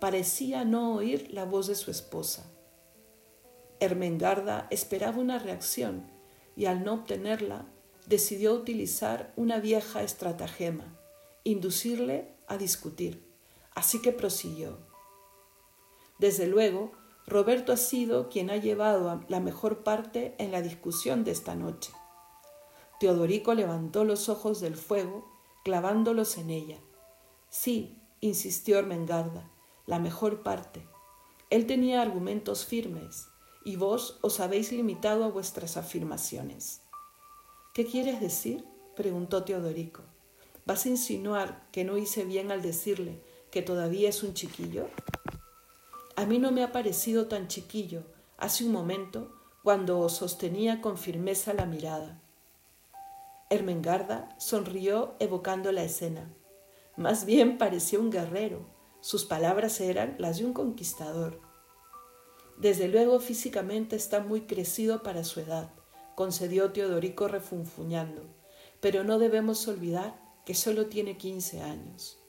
parecía 0.00 0.64
no 0.64 0.94
oír 0.94 1.32
la 1.32 1.44
voz 1.44 1.68
de 1.68 1.74
su 1.74 1.90
esposa. 1.90 2.51
Ermengarda 3.82 4.68
esperaba 4.70 5.18
una 5.18 5.40
reacción 5.40 6.06
y 6.54 6.66
al 6.66 6.84
no 6.84 6.94
obtenerla 6.94 7.66
decidió 8.06 8.54
utilizar 8.54 9.32
una 9.34 9.58
vieja 9.58 10.04
estratagema, 10.04 10.96
inducirle 11.42 12.32
a 12.46 12.58
discutir. 12.58 13.26
Así 13.74 14.00
que 14.00 14.12
prosiguió. 14.12 14.78
Desde 16.20 16.46
luego, 16.46 16.92
Roberto 17.26 17.72
ha 17.72 17.76
sido 17.76 18.28
quien 18.28 18.50
ha 18.50 18.56
llevado 18.56 19.24
la 19.26 19.40
mejor 19.40 19.82
parte 19.82 20.36
en 20.38 20.52
la 20.52 20.62
discusión 20.62 21.24
de 21.24 21.32
esta 21.32 21.56
noche. 21.56 21.90
Teodorico 23.00 23.52
levantó 23.52 24.04
los 24.04 24.28
ojos 24.28 24.60
del 24.60 24.76
fuego, 24.76 25.28
clavándolos 25.64 26.38
en 26.38 26.50
ella. 26.50 26.78
Sí, 27.48 27.98
insistió 28.20 28.78
Ermengarda, 28.78 29.50
la 29.86 29.98
mejor 29.98 30.44
parte. 30.44 30.86
Él 31.50 31.66
tenía 31.66 32.00
argumentos 32.00 32.64
firmes, 32.64 33.31
y 33.64 33.76
vos 33.76 34.18
os 34.22 34.40
habéis 34.40 34.72
limitado 34.72 35.24
a 35.24 35.28
vuestras 35.28 35.76
afirmaciones. 35.76 36.82
¿Qué 37.74 37.86
quieres 37.86 38.20
decir? 38.20 38.64
preguntó 38.96 39.44
Teodorico. 39.44 40.02
¿Vas 40.66 40.86
a 40.86 40.90
insinuar 40.90 41.68
que 41.72 41.84
no 41.84 41.96
hice 41.96 42.24
bien 42.24 42.52
al 42.52 42.62
decirle 42.62 43.22
que 43.50 43.62
todavía 43.62 44.08
es 44.08 44.22
un 44.22 44.34
chiquillo? 44.34 44.88
A 46.14 46.26
mí 46.26 46.38
no 46.38 46.52
me 46.52 46.62
ha 46.62 46.72
parecido 46.72 47.26
tan 47.26 47.48
chiquillo 47.48 48.04
hace 48.36 48.64
un 48.64 48.72
momento 48.72 49.32
cuando 49.62 50.00
os 50.00 50.14
sostenía 50.14 50.80
con 50.80 50.98
firmeza 50.98 51.54
la 51.54 51.66
mirada. 51.66 52.20
Ermengarda 53.50 54.28
sonrió 54.38 55.14
evocando 55.18 55.72
la 55.72 55.84
escena. 55.84 56.32
Más 56.96 57.24
bien 57.24 57.58
parecía 57.58 57.98
un 57.98 58.10
guerrero. 58.10 58.66
Sus 59.00 59.24
palabras 59.24 59.80
eran 59.80 60.16
las 60.18 60.38
de 60.38 60.44
un 60.44 60.52
conquistador. 60.52 61.40
Desde 62.62 62.86
luego 62.86 63.18
físicamente 63.18 63.96
está 63.96 64.20
muy 64.20 64.42
crecido 64.42 65.02
para 65.02 65.24
su 65.24 65.40
edad, 65.40 65.70
concedió 66.14 66.70
Teodorico 66.70 67.26
refunfuñando, 67.26 68.22
pero 68.80 69.02
no 69.02 69.18
debemos 69.18 69.66
olvidar 69.66 70.14
que 70.46 70.54
solo 70.54 70.86
tiene 70.86 71.16
quince 71.16 71.60
años. 71.60 72.20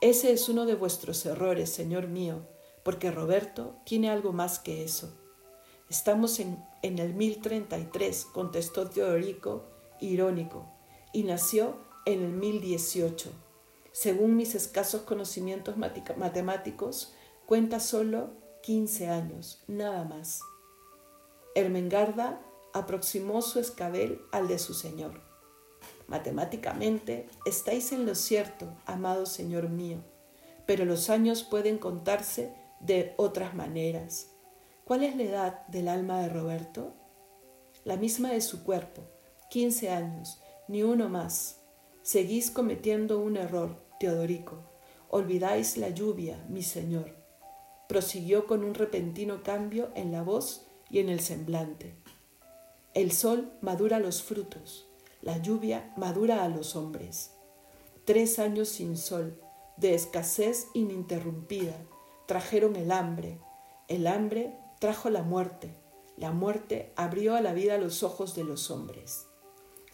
Ese 0.00 0.30
es 0.30 0.48
uno 0.48 0.64
de 0.64 0.76
vuestros 0.76 1.26
errores, 1.26 1.70
señor 1.70 2.06
mío, 2.06 2.46
porque 2.84 3.10
Roberto 3.10 3.74
tiene 3.84 4.10
algo 4.10 4.32
más 4.32 4.60
que 4.60 4.84
eso. 4.84 5.12
Estamos 5.88 6.38
en, 6.38 6.64
en 6.82 7.00
el 7.00 7.12
1033, 7.12 8.26
contestó 8.26 8.90
Teodorico, 8.90 9.66
irónico, 10.00 10.70
y 11.12 11.24
nació 11.24 11.80
en 12.06 12.22
el 12.22 12.30
1018. 12.30 13.32
Según 13.90 14.36
mis 14.36 14.54
escasos 14.54 15.02
conocimientos 15.02 15.74
matemáticos, 15.76 17.12
cuenta 17.44 17.80
solo 17.80 18.38
15 18.62 19.08
años, 19.08 19.62
nada 19.68 20.04
más. 20.04 20.42
Ermengarda 21.54 22.42
aproximó 22.74 23.40
su 23.40 23.58
escabel 23.58 24.20
al 24.32 24.48
de 24.48 24.58
su 24.58 24.74
señor. 24.74 25.22
Matemáticamente 26.08 27.28
estáis 27.46 27.92
en 27.92 28.04
lo 28.04 28.14
cierto, 28.14 28.68
amado 28.84 29.24
señor 29.24 29.70
mío, 29.70 29.98
pero 30.66 30.84
los 30.84 31.08
años 31.08 31.42
pueden 31.42 31.78
contarse 31.78 32.54
de 32.80 33.14
otras 33.16 33.54
maneras. 33.54 34.30
¿Cuál 34.84 35.04
es 35.04 35.16
la 35.16 35.22
edad 35.22 35.66
del 35.68 35.88
alma 35.88 36.20
de 36.20 36.28
Roberto? 36.28 36.92
La 37.84 37.96
misma 37.96 38.30
de 38.30 38.42
su 38.42 38.62
cuerpo, 38.62 39.02
15 39.50 39.90
años, 39.90 40.42
ni 40.68 40.82
uno 40.82 41.08
más. 41.08 41.60
Seguís 42.02 42.50
cometiendo 42.50 43.20
un 43.20 43.36
error, 43.36 43.82
Teodorico. 43.98 44.64
Olvidáis 45.08 45.76
la 45.76 45.88
lluvia, 45.88 46.44
mi 46.48 46.62
señor 46.62 47.19
prosiguió 47.90 48.46
con 48.46 48.62
un 48.62 48.74
repentino 48.74 49.42
cambio 49.42 49.90
en 49.96 50.12
la 50.12 50.22
voz 50.22 50.64
y 50.90 51.00
en 51.00 51.08
el 51.08 51.18
semblante. 51.18 51.96
El 52.94 53.10
sol 53.10 53.50
madura 53.62 53.98
los 53.98 54.22
frutos, 54.22 54.86
la 55.22 55.38
lluvia 55.38 55.92
madura 55.96 56.44
a 56.44 56.48
los 56.48 56.76
hombres. 56.76 57.32
Tres 58.04 58.38
años 58.38 58.68
sin 58.68 58.96
sol, 58.96 59.40
de 59.76 59.94
escasez 59.96 60.68
ininterrumpida, 60.72 61.74
trajeron 62.26 62.76
el 62.76 62.92
hambre, 62.92 63.40
el 63.88 64.06
hambre 64.06 64.54
trajo 64.78 65.10
la 65.10 65.24
muerte, 65.24 65.74
la 66.16 66.30
muerte 66.30 66.92
abrió 66.94 67.34
a 67.34 67.40
la 67.40 67.54
vida 67.54 67.76
los 67.76 68.04
ojos 68.04 68.36
de 68.36 68.44
los 68.44 68.70
hombres. 68.70 69.26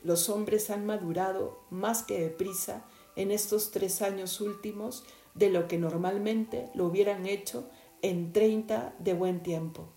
Los 0.03 0.29
hombres 0.29 0.69
han 0.69 0.85
madurado 0.85 1.61
más 1.71 2.03
que 2.03 2.21
deprisa 2.21 2.85
en 3.17 3.31
estos 3.31 3.71
tres 3.71 4.03
años 4.03 4.43
últimos 4.43 5.05
de 5.33 5.49
lo 5.49 5.67
que 5.67 5.79
normalmente 5.79 6.69
lo 6.75 6.85
hubieran 6.85 7.25
hecho 7.25 7.71
en 8.09 8.33
treinta 8.33 8.95
de 8.99 9.14
buen 9.14 9.42
tiempo. 9.42 9.92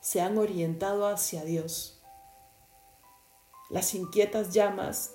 Se 0.00 0.20
han 0.20 0.38
orientado 0.38 1.06
hacia 1.06 1.44
Dios. 1.44 2.02
Las 3.70 3.94
inquietas 3.94 4.52
llamas 4.52 5.14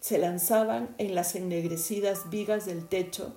se 0.00 0.18
lanzaban 0.18 0.94
en 0.98 1.14
las 1.14 1.34
ennegrecidas 1.34 2.30
vigas 2.30 2.66
del 2.66 2.88
techo, 2.88 3.36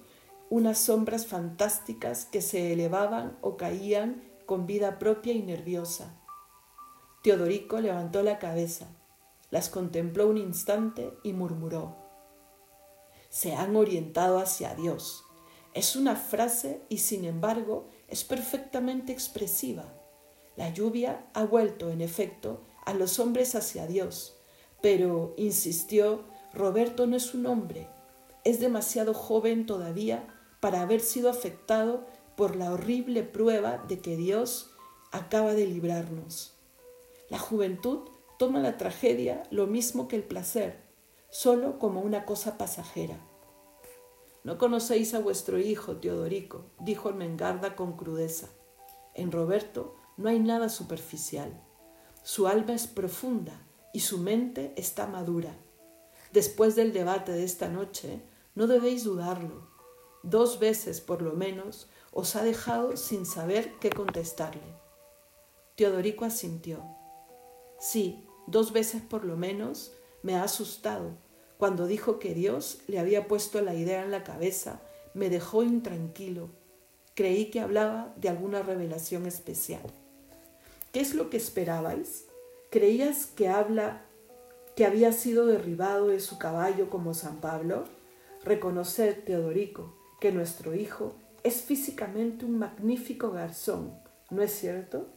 unas 0.50 0.78
sombras 0.78 1.26
fantásticas 1.26 2.26
que 2.26 2.42
se 2.42 2.74
elevaban 2.74 3.38
o 3.42 3.58
caían 3.58 4.24
con 4.46 4.68
vida 4.68 5.00
propia 5.00 5.34
y 5.34 5.42
nerviosa. 5.42 6.22
Teodorico 7.24 7.80
levantó 7.80 8.22
la 8.22 8.38
cabeza, 8.38 8.88
las 9.50 9.70
contempló 9.70 10.28
un 10.28 10.38
instante 10.38 11.14
y 11.24 11.34
murmuró, 11.34 11.96
se 13.30 13.54
han 13.54 13.76
orientado 13.76 14.40
hacia 14.40 14.76
Dios. 14.76 15.24
Es 15.74 15.96
una 15.96 16.16
frase 16.16 16.82
y 16.90 17.00
sin 17.00 17.26
embargo 17.26 17.88
es 18.08 18.24
perfectamente 18.24 19.12
expresiva. 19.12 19.94
La 20.56 20.70
lluvia 20.74 21.28
ha 21.34 21.44
vuelto, 21.44 21.92
en 21.92 22.02
efecto, 22.02 22.64
a 22.86 22.94
los 22.94 23.20
hombres 23.20 23.56
hacia 23.56 23.86
Dios, 23.88 24.38
pero, 24.82 25.34
insistió, 25.38 26.24
Roberto 26.54 27.08
no 27.08 27.16
es 27.16 27.34
un 27.34 27.46
hombre, 27.46 27.88
es 28.44 28.60
demasiado 28.60 29.14
joven 29.14 29.66
todavía 29.66 30.28
para 30.60 30.82
haber 30.82 31.02
sido 31.02 31.30
afectado 31.30 32.06
por 32.36 32.56
la 32.56 32.72
horrible 32.72 33.24
prueba 33.24 33.84
de 33.88 34.00
que 34.00 34.16
Dios 34.16 34.72
acaba 35.12 35.54
de 35.54 35.66
librarnos. 35.66 36.54
La 37.30 37.40
juventud 37.40 38.10
toma 38.40 38.60
la 38.60 38.78
tragedia 38.78 39.44
lo 39.52 39.68
mismo 39.68 40.08
que 40.08 40.16
el 40.16 40.24
placer, 40.24 40.80
solo 41.30 41.78
como 41.80 42.02
una 42.02 42.26
cosa 42.26 42.58
pasajera. 42.58 43.20
No 44.48 44.58
conocéis 44.58 45.14
a 45.14 45.20
vuestro 45.20 45.60
hijo, 45.60 45.98
Teodorico, 45.98 46.72
dijo 46.80 47.12
Mengarda 47.12 47.76
con 47.76 47.98
crudeza. 47.98 48.48
En 49.14 49.34
Roberto 49.34 49.98
no 50.16 50.30
hay 50.30 50.40
nada 50.40 50.70
superficial. 50.70 51.62
Su 52.24 52.48
alma 52.48 52.74
es 52.74 52.88
profunda 52.88 53.68
y 53.92 54.00
su 54.00 54.20
mente 54.20 54.72
está 54.78 55.06
madura. 55.06 55.54
Después 56.32 56.78
del 56.78 56.94
debate 56.94 57.34
de 57.34 57.44
esta 57.44 57.68
noche, 57.68 58.22
no 58.56 58.68
debéis 58.68 59.04
dudarlo. 59.04 59.68
Dos 60.24 60.60
veces, 60.60 61.02
por 61.02 61.22
lo 61.22 61.34
menos, 61.34 61.90
os 62.14 62.38
ha 62.38 62.44
dejado 62.46 62.96
sin 62.96 63.26
saber 63.26 63.74
qué 63.82 63.90
contestarle. 63.90 64.78
Teodorico 65.76 66.24
asintió. 66.24 66.86
Sí, 67.82 68.26
dos 68.48 68.72
veces 68.72 69.02
por 69.02 69.26
lo 69.26 69.36
menos 69.36 69.92
me 70.24 70.38
ha 70.38 70.44
asustado. 70.44 71.18
Cuando 71.58 71.88
dijo 71.88 72.20
que 72.20 72.34
Dios 72.34 72.80
le 72.88 73.00
había 73.00 73.28
puesto 73.28 73.62
la 73.62 73.74
idea 73.74 74.04
en 74.04 74.12
la 74.12 74.24
cabeza, 74.24 74.80
me 75.14 75.30
dejó 75.30 75.64
intranquilo. 75.64 76.50
Creí 77.16 77.50
que 77.50 77.60
hablaba 77.60 78.14
de 78.16 78.30
alguna 78.30 78.62
revelación 78.62 79.26
especial. 79.26 79.82
¿Qué 80.92 81.00
es 81.00 81.16
lo 81.16 81.32
que 81.32 81.38
esperabais? 81.38 82.26
¿Creías 82.70 83.26
que 83.26 83.48
habla 83.48 84.04
que 84.76 84.86
había 84.86 85.12
sido 85.12 85.48
derribado 85.48 86.10
de 86.10 86.20
su 86.20 86.38
caballo 86.38 86.92
como 86.92 87.16
San 87.16 87.42
Pablo? 87.42 87.86
Reconoced, 88.44 89.24
Teodorico, 89.24 89.96
que 90.22 90.32
nuestro 90.32 90.76
hijo 90.76 91.16
es 91.44 91.62
físicamente 91.62 92.46
un 92.46 92.60
magnífico 92.60 93.32
garzón, 93.32 93.98
¿no 94.30 94.44
es 94.44 94.52
cierto? 94.52 95.08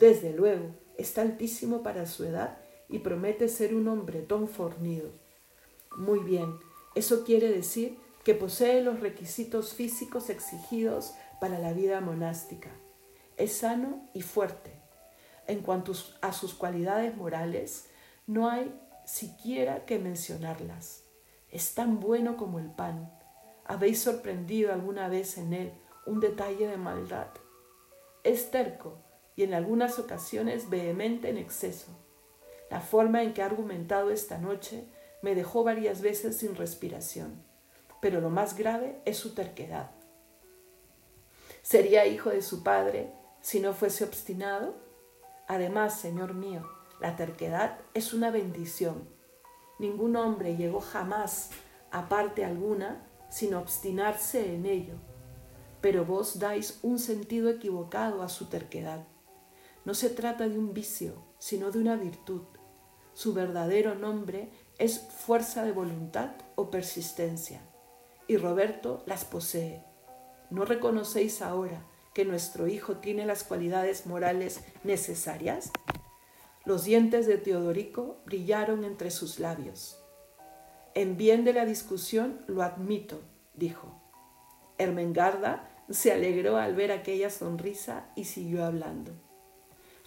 Desde 0.00 0.32
luego, 0.32 0.74
está 0.98 1.22
altísimo 1.22 1.82
para 1.82 2.06
su 2.06 2.24
edad 2.24 2.58
y 2.88 2.98
promete 2.98 3.48
ser 3.48 3.74
un 3.74 3.86
hombretón 3.86 4.48
fornido. 4.48 5.10
Muy 5.96 6.20
bien, 6.20 6.58
eso 6.94 7.24
quiere 7.24 7.48
decir 7.48 7.98
que 8.24 8.34
posee 8.34 8.82
los 8.82 9.00
requisitos 9.00 9.74
físicos 9.74 10.30
exigidos 10.30 11.14
para 11.40 11.58
la 11.58 11.72
vida 11.72 12.00
monástica. 12.00 12.70
Es 13.36 13.58
sano 13.58 14.08
y 14.14 14.22
fuerte. 14.22 14.72
En 15.46 15.62
cuanto 15.62 15.92
a 16.20 16.32
sus 16.32 16.54
cualidades 16.54 17.16
morales, 17.16 17.88
no 18.26 18.48
hay 18.48 18.72
siquiera 19.04 19.84
que 19.86 19.98
mencionarlas. 19.98 21.04
Es 21.50 21.74
tan 21.74 21.98
bueno 21.98 22.36
como 22.36 22.58
el 22.58 22.70
pan. 22.70 23.12
¿Habéis 23.64 24.00
sorprendido 24.00 24.72
alguna 24.72 25.08
vez 25.08 25.38
en 25.38 25.52
él 25.52 25.72
un 26.06 26.20
detalle 26.20 26.68
de 26.68 26.76
maldad? 26.76 27.28
Es 28.22 28.50
terco 28.50 28.98
y 29.34 29.42
en 29.42 29.54
algunas 29.54 29.98
ocasiones 29.98 30.70
vehemente 30.70 31.30
en 31.30 31.38
exceso. 31.38 31.88
La 32.70 32.80
forma 32.80 33.22
en 33.22 33.32
que 33.32 33.42
ha 33.42 33.46
argumentado 33.46 34.10
esta 34.10 34.38
noche 34.38 34.84
me 35.22 35.34
dejó 35.34 35.64
varias 35.64 36.00
veces 36.00 36.36
sin 36.36 36.54
respiración, 36.54 37.42
pero 38.00 38.20
lo 38.20 38.30
más 38.30 38.56
grave 38.56 39.00
es 39.04 39.16
su 39.16 39.34
terquedad. 39.34 39.90
¿Sería 41.62 42.06
hijo 42.06 42.30
de 42.30 42.42
su 42.42 42.62
padre 42.62 43.12
si 43.40 43.60
no 43.60 43.74
fuese 43.74 44.04
obstinado? 44.04 44.74
Además, 45.46 46.00
Señor 46.00 46.34
mío, 46.34 46.66
la 47.00 47.16
terquedad 47.16 47.78
es 47.94 48.12
una 48.12 48.30
bendición. 48.30 49.08
Ningún 49.78 50.16
hombre 50.16 50.56
llegó 50.56 50.80
jamás 50.80 51.50
a 51.90 52.08
parte 52.08 52.44
alguna 52.44 53.06
sin 53.30 53.54
obstinarse 53.54 54.54
en 54.54 54.66
ello, 54.66 54.94
pero 55.80 56.04
vos 56.04 56.38
dais 56.38 56.78
un 56.82 56.98
sentido 56.98 57.48
equivocado 57.48 58.22
a 58.22 58.28
su 58.28 58.46
terquedad. 58.46 59.06
No 59.84 59.94
se 59.94 60.10
trata 60.10 60.48
de 60.48 60.58
un 60.58 60.74
vicio, 60.74 61.14
sino 61.38 61.70
de 61.70 61.78
una 61.78 61.96
virtud. 61.96 62.42
Su 63.14 63.32
verdadero 63.32 63.94
nombre 63.94 64.50
es 64.80 64.98
fuerza 64.98 65.62
de 65.62 65.72
voluntad 65.72 66.30
o 66.54 66.70
persistencia, 66.70 67.60
y 68.26 68.38
Roberto 68.38 69.02
las 69.06 69.26
posee. 69.26 69.84
¿No 70.48 70.64
reconocéis 70.64 71.42
ahora 71.42 71.84
que 72.14 72.24
nuestro 72.24 72.66
hijo 72.66 72.96
tiene 72.96 73.26
las 73.26 73.44
cualidades 73.44 74.06
morales 74.06 74.62
necesarias? 74.82 75.70
Los 76.64 76.84
dientes 76.84 77.26
de 77.26 77.36
Teodorico 77.36 78.22
brillaron 78.24 78.84
entre 78.84 79.10
sus 79.10 79.38
labios. 79.38 80.02
En 80.94 81.18
bien 81.18 81.44
de 81.44 81.52
la 81.52 81.66
discusión 81.66 82.40
lo 82.46 82.62
admito, 82.62 83.20
dijo. 83.54 84.00
Ermengarda 84.78 85.68
se 85.90 86.10
alegró 86.10 86.56
al 86.56 86.74
ver 86.74 86.90
aquella 86.90 87.28
sonrisa 87.28 88.06
y 88.16 88.24
siguió 88.24 88.64
hablando. 88.64 89.12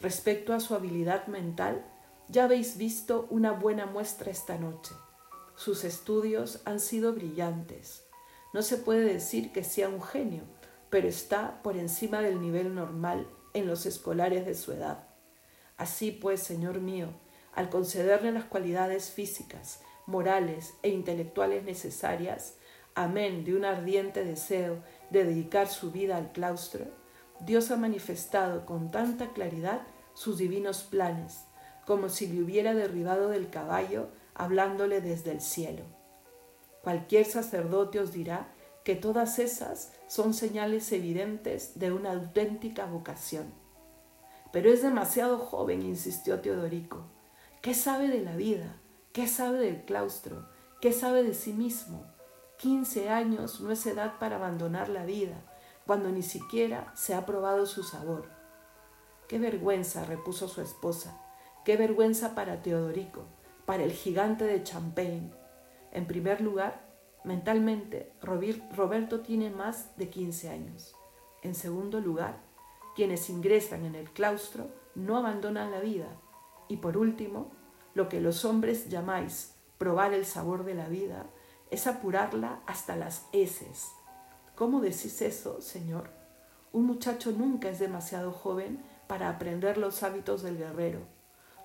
Respecto 0.02 0.52
a 0.52 0.60
su 0.60 0.74
habilidad 0.74 1.28
mental, 1.28 1.86
ya 2.34 2.46
habéis 2.46 2.78
visto 2.78 3.28
una 3.30 3.52
buena 3.52 3.86
muestra 3.86 4.32
esta 4.32 4.58
noche. 4.58 4.96
Sus 5.56 5.84
estudios 5.84 6.62
han 6.66 6.80
sido 6.80 7.14
brillantes. 7.14 8.08
No 8.54 8.64
se 8.64 8.78
puede 8.78 9.04
decir 9.04 9.52
que 9.52 9.64
sea 9.64 9.88
un 9.88 10.02
genio, 10.02 10.42
pero 10.90 11.08
está 11.08 11.62
por 11.62 11.78
encima 11.78 12.22
del 12.22 12.42
nivel 12.42 12.74
normal 12.74 13.28
en 13.54 13.68
los 13.68 13.86
escolares 13.86 14.48
de 14.48 14.56
su 14.56 14.72
edad. 14.72 15.10
Así 15.78 16.10
pues, 16.10 16.42
Señor 16.42 16.80
mío, 16.80 17.10
al 17.54 17.70
concederle 17.70 18.32
las 18.32 18.46
cualidades 18.46 19.12
físicas, 19.12 19.82
morales 20.08 20.74
e 20.82 20.90
intelectuales 20.90 21.64
necesarias, 21.64 22.56
amén 22.96 23.44
de 23.46 23.56
un 23.56 23.64
ardiente 23.64 24.26
deseo 24.26 24.82
de 25.12 25.24
dedicar 25.24 25.68
su 25.68 25.92
vida 25.92 26.18
al 26.18 26.32
claustro, 26.32 26.88
Dios 27.42 27.70
ha 27.70 27.76
manifestado 27.76 28.66
con 28.66 28.90
tanta 28.90 29.34
claridad 29.34 29.84
sus 30.16 30.40
divinos 30.40 30.82
planes, 30.82 31.46
como 31.86 32.10
si 32.10 32.28
le 32.28 32.42
hubiera 32.42 32.74
derribado 32.74 33.30
del 33.30 33.50
caballo 33.50 34.08
hablándole 34.36 35.02
desde 35.02 35.32
el 35.32 35.42
cielo. 35.42 35.84
Cualquier 36.82 37.26
sacerdote 37.26 38.00
os 38.00 38.12
dirá 38.12 38.50
que 38.84 38.96
todas 38.96 39.40
esas 39.40 39.94
son 40.08 40.34
señales 40.34 40.92
evidentes 40.92 41.80
de 41.80 41.92
una 41.92 42.12
auténtica 42.12 42.86
vocación. 42.86 43.54
Pero 44.52 44.70
es 44.70 44.84
demasiado 44.84 45.40
joven, 45.40 45.82
insistió 45.82 46.42
Teodorico. 46.42 47.06
¿Qué 47.62 47.74
sabe 47.74 48.10
de 48.10 48.22
la 48.22 48.36
vida? 48.36 48.76
¿Qué 49.14 49.28
sabe 49.28 49.60
del 49.60 49.86
claustro? 49.86 50.48
¿Qué 50.82 50.92
sabe 50.92 51.24
de 51.24 51.34
sí 51.34 51.54
mismo? 51.54 52.06
Quince 52.58 53.10
años 53.10 53.62
no 53.62 53.72
es 53.72 53.86
edad 53.86 54.20
para 54.20 54.36
abandonar 54.36 54.90
la 54.90 55.06
vida, 55.06 55.42
cuando 55.86 56.10
ni 56.10 56.22
siquiera 56.22 56.92
se 56.96 57.14
ha 57.14 57.26
probado 57.26 57.66
su 57.66 57.84
sabor. 57.84 58.30
Qué 59.28 59.40
vergüenza, 59.40 60.06
repuso 60.06 60.48
su 60.48 60.62
esposa, 60.62 61.18
qué 61.64 61.78
vergüenza 61.78 62.36
para 62.36 62.62
Teodorico, 62.62 63.24
para 63.66 63.84
el 63.84 63.92
gigante 63.92 64.44
de 64.46 64.64
Champagne. 64.64 65.32
En 65.92 66.06
primer 66.06 66.42
lugar, 66.42 66.86
mentalmente, 67.24 68.12
Roberto 68.22 69.22
tiene 69.22 69.50
más 69.50 69.96
de 69.98 70.10
15 70.10 70.50
años. 70.50 70.96
En 71.42 71.56
segundo 71.56 72.00
lugar, 72.00 72.38
quienes 72.96 73.30
ingresan 73.30 73.86
en 73.86 73.96
el 73.96 74.12
claustro 74.12 74.68
no 74.96 75.18
abandonan 75.18 75.72
la 75.72 75.80
vida. 75.80 76.08
Y 76.68 76.78
por 76.78 76.98
último, 76.98 77.52
lo 77.94 78.10
que 78.10 78.22
los 78.22 78.46
hombres 78.46 78.90
llamáis 78.90 79.56
probar 79.78 80.14
el 80.14 80.26
sabor 80.26 80.64
de 80.66 80.76
la 80.76 80.88
vida 80.88 81.26
es 81.72 81.88
apurarla 81.88 82.62
hasta 82.66 82.96
las 82.96 83.28
heces. 83.32 83.92
¿Cómo 84.56 84.82
decís 84.82 85.22
eso, 85.22 85.62
Señor? 85.62 86.10
Un 86.72 86.86
muchacho 86.86 87.32
nunca 87.32 87.70
es 87.70 87.80
demasiado 87.80 88.32
joven 88.32 88.84
para 89.08 89.30
aprender 89.30 89.78
los 89.78 90.04
hábitos 90.04 90.44
del 90.44 90.58
guerrero. 90.58 91.00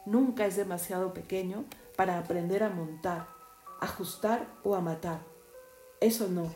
Nunca 0.09 0.46
es 0.46 0.56
demasiado 0.56 1.12
pequeño 1.12 1.66
para 1.94 2.18
aprender 2.18 2.62
a 2.62 2.70
montar, 2.70 3.26
ajustar 3.78 4.48
o 4.64 4.74
a 4.74 4.80
matar. 4.80 5.20
Eso 6.00 6.28
no. 6.28 6.50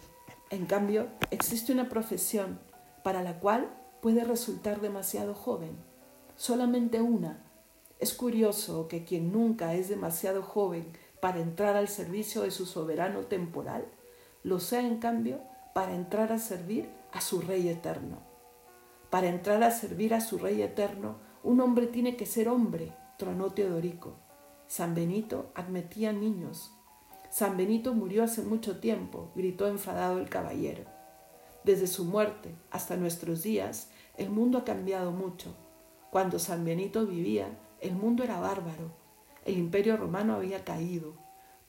En 0.48 0.64
cambio, 0.64 1.08
existe 1.30 1.70
una 1.70 1.90
profesión 1.90 2.58
para 3.04 3.22
la 3.22 3.40
cual 3.40 3.68
puede 4.00 4.24
resultar 4.24 4.80
demasiado 4.80 5.34
joven. 5.34 5.76
Solamente 6.34 7.02
una. 7.02 7.44
Es 7.98 8.14
curioso 8.14 8.88
que 8.88 9.04
quien 9.04 9.32
nunca 9.32 9.74
es 9.74 9.90
demasiado 9.90 10.42
joven 10.42 10.90
para 11.20 11.40
entrar 11.40 11.76
al 11.76 11.88
servicio 11.88 12.40
de 12.40 12.52
su 12.52 12.64
soberano 12.64 13.26
temporal, 13.26 13.84
lo 14.44 14.60
sea 14.60 14.80
en 14.80 14.96
cambio 14.96 15.42
para 15.74 15.94
entrar 15.94 16.32
a 16.32 16.38
servir 16.38 16.88
a 17.12 17.20
su 17.20 17.42
Rey 17.42 17.68
eterno. 17.68 18.16
Para 19.10 19.28
entrar 19.28 19.62
a 19.62 19.70
servir 19.70 20.14
a 20.14 20.22
su 20.22 20.38
Rey 20.38 20.62
eterno, 20.62 21.16
un 21.44 21.60
hombre 21.60 21.86
tiene 21.86 22.16
que 22.16 22.24
ser 22.24 22.48
hombre, 22.48 22.94
tronó 23.22 23.52
Teodorico. 23.52 24.16
San 24.66 24.96
Benito 24.96 25.52
admitía 25.54 26.12
niños, 26.12 26.72
San 27.30 27.56
Benito 27.56 27.94
murió 27.94 28.24
hace 28.24 28.42
mucho 28.42 28.80
tiempo, 28.80 29.30
gritó 29.36 29.68
enfadado 29.68 30.18
el 30.18 30.28
caballero. 30.28 30.82
Desde 31.62 31.86
su 31.86 32.04
muerte 32.04 32.56
hasta 32.72 32.96
nuestros 32.96 33.44
días, 33.44 33.90
el 34.16 34.28
mundo 34.28 34.58
ha 34.58 34.64
cambiado 34.64 35.12
mucho. 35.12 35.54
Cuando 36.10 36.40
San 36.40 36.64
Benito 36.64 37.06
vivía, 37.06 37.56
el 37.80 37.94
mundo 37.94 38.24
era 38.24 38.40
bárbaro. 38.40 38.90
El 39.44 39.56
imperio 39.56 39.96
romano 39.96 40.34
había 40.34 40.64
caído, 40.64 41.14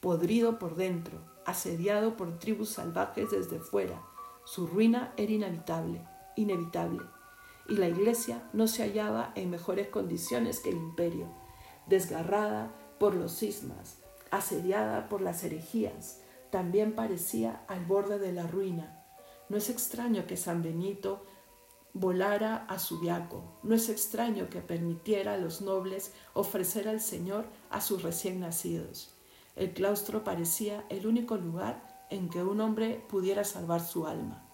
podrido 0.00 0.58
por 0.58 0.74
dentro, 0.74 1.20
asediado 1.46 2.16
por 2.16 2.40
tribus 2.40 2.70
salvajes 2.70 3.30
desde 3.30 3.60
fuera. 3.60 4.02
Su 4.44 4.66
ruina 4.66 5.14
era 5.16 5.30
inevitable, 5.30 6.04
inevitable. 6.34 7.04
Y 7.68 7.76
la 7.76 7.88
iglesia 7.88 8.42
no 8.52 8.66
se 8.66 8.82
hallaba 8.82 9.30
en 9.36 9.50
mejores 9.50 9.86
condiciones 9.86 10.58
que 10.58 10.70
el 10.70 10.76
imperio, 10.78 11.43
desgarrada 11.86 12.72
por 12.98 13.14
los 13.14 13.38
cismas, 13.38 13.98
asediada 14.30 15.08
por 15.08 15.20
las 15.20 15.44
herejías, 15.44 16.20
también 16.50 16.94
parecía 16.94 17.64
al 17.68 17.84
borde 17.84 18.18
de 18.18 18.32
la 18.32 18.46
ruina. 18.46 19.04
No 19.48 19.56
es 19.56 19.70
extraño 19.70 20.26
que 20.26 20.36
San 20.36 20.62
Benito 20.62 21.24
volara 21.92 22.66
a 22.68 22.78
Subiaco, 22.78 23.58
no 23.62 23.74
es 23.74 23.88
extraño 23.88 24.48
que 24.50 24.60
permitiera 24.60 25.34
a 25.34 25.36
los 25.38 25.62
nobles 25.62 26.12
ofrecer 26.32 26.88
al 26.88 27.00
Señor 27.00 27.44
a 27.70 27.80
sus 27.80 28.02
recién 28.02 28.40
nacidos. 28.40 29.14
El 29.56 29.72
claustro 29.72 30.24
parecía 30.24 30.84
el 30.88 31.06
único 31.06 31.36
lugar 31.36 32.06
en 32.10 32.28
que 32.28 32.42
un 32.42 32.60
hombre 32.60 33.04
pudiera 33.08 33.44
salvar 33.44 33.80
su 33.80 34.06
alma. 34.06 34.48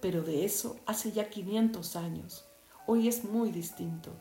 Pero 0.00 0.22
de 0.22 0.46
eso 0.46 0.76
hace 0.86 1.12
ya 1.12 1.28
500 1.28 1.96
años. 1.96 2.46
Hoy 2.86 3.08
es 3.08 3.24
muy 3.24 3.50
distinto. 3.50 4.12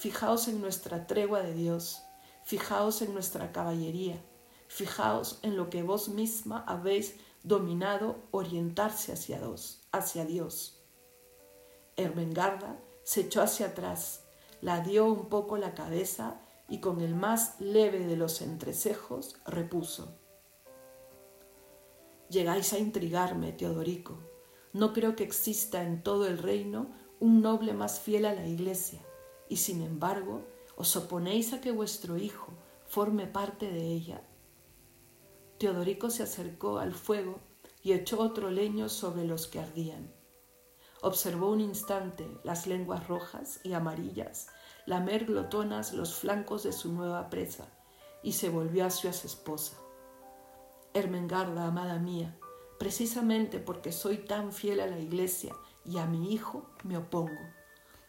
Fijaos 0.00 0.48
en 0.48 0.62
nuestra 0.62 1.06
tregua 1.06 1.42
de 1.42 1.52
Dios, 1.52 2.02
fijaos 2.42 3.02
en 3.02 3.12
nuestra 3.12 3.52
caballería, 3.52 4.18
Fijaos 4.66 5.40
en 5.42 5.58
lo 5.58 5.68
que 5.68 5.82
vos 5.82 6.08
misma 6.08 6.64
habéis 6.66 7.16
dominado 7.42 8.16
orientarse 8.30 9.12
hacia 9.12 9.38
Dios. 9.38 9.82
Hacia 9.92 10.24
Dios. 10.24 10.80
Ermengarda 11.96 12.78
se 13.02 13.20
echó 13.20 13.42
hacia 13.42 13.66
atrás, 13.66 14.24
la 14.62 14.80
dio 14.80 15.04
un 15.04 15.28
poco 15.28 15.58
la 15.58 15.74
cabeza 15.74 16.40
y 16.66 16.80
con 16.80 17.02
el 17.02 17.14
más 17.14 17.60
leve 17.60 18.06
de 18.06 18.16
los 18.16 18.40
entrecejos 18.40 19.36
repuso. 19.44 20.16
Llegáis 22.30 22.72
a 22.72 22.78
intrigarme, 22.78 23.52
Teodorico. 23.52 24.18
No 24.72 24.94
creo 24.94 25.14
que 25.14 25.24
exista 25.24 25.82
en 25.82 26.02
todo 26.02 26.26
el 26.26 26.38
reino 26.38 26.90
un 27.18 27.42
noble 27.42 27.74
más 27.74 28.00
fiel 28.00 28.24
a 28.24 28.32
la 28.32 28.46
Iglesia, 28.46 29.04
y 29.50 29.58
sin 29.58 29.82
embargo 29.82 30.46
os 30.76 30.96
oponéis 30.96 31.52
a 31.52 31.60
que 31.60 31.72
vuestro 31.72 32.16
hijo 32.16 32.54
forme 32.86 33.26
parte 33.26 33.70
de 33.70 33.84
ella. 33.88 34.22
Teodorico 35.58 36.08
se 36.08 36.22
acercó 36.22 36.78
al 36.78 36.94
fuego 36.94 37.38
y 37.82 37.92
echó 37.92 38.18
otro 38.20 38.50
leño 38.50 38.88
sobre 38.88 39.26
los 39.26 39.46
que 39.46 39.60
ardían. 39.60 40.10
Observó 41.02 41.50
un 41.50 41.60
instante 41.60 42.26
las 42.44 42.66
lenguas 42.66 43.06
rojas 43.08 43.60
y 43.62 43.74
amarillas 43.74 44.48
lamer 44.86 45.26
glotonas 45.26 45.92
los 45.92 46.14
flancos 46.14 46.62
de 46.62 46.72
su 46.72 46.92
nueva 46.92 47.30
presa 47.30 47.68
y 48.22 48.32
se 48.32 48.48
volvió 48.48 48.86
hacia 48.86 49.12
su 49.12 49.26
esposa. 49.26 49.76
Ermengarda, 50.94 51.66
amada 51.66 51.98
mía, 51.98 52.36
precisamente 52.78 53.60
porque 53.60 53.92
soy 53.92 54.18
tan 54.18 54.52
fiel 54.52 54.80
a 54.80 54.86
la 54.86 54.98
iglesia 54.98 55.54
y 55.84 55.98
a 55.98 56.06
mi 56.06 56.32
hijo, 56.32 56.70
me 56.82 56.96
opongo. 56.96 57.59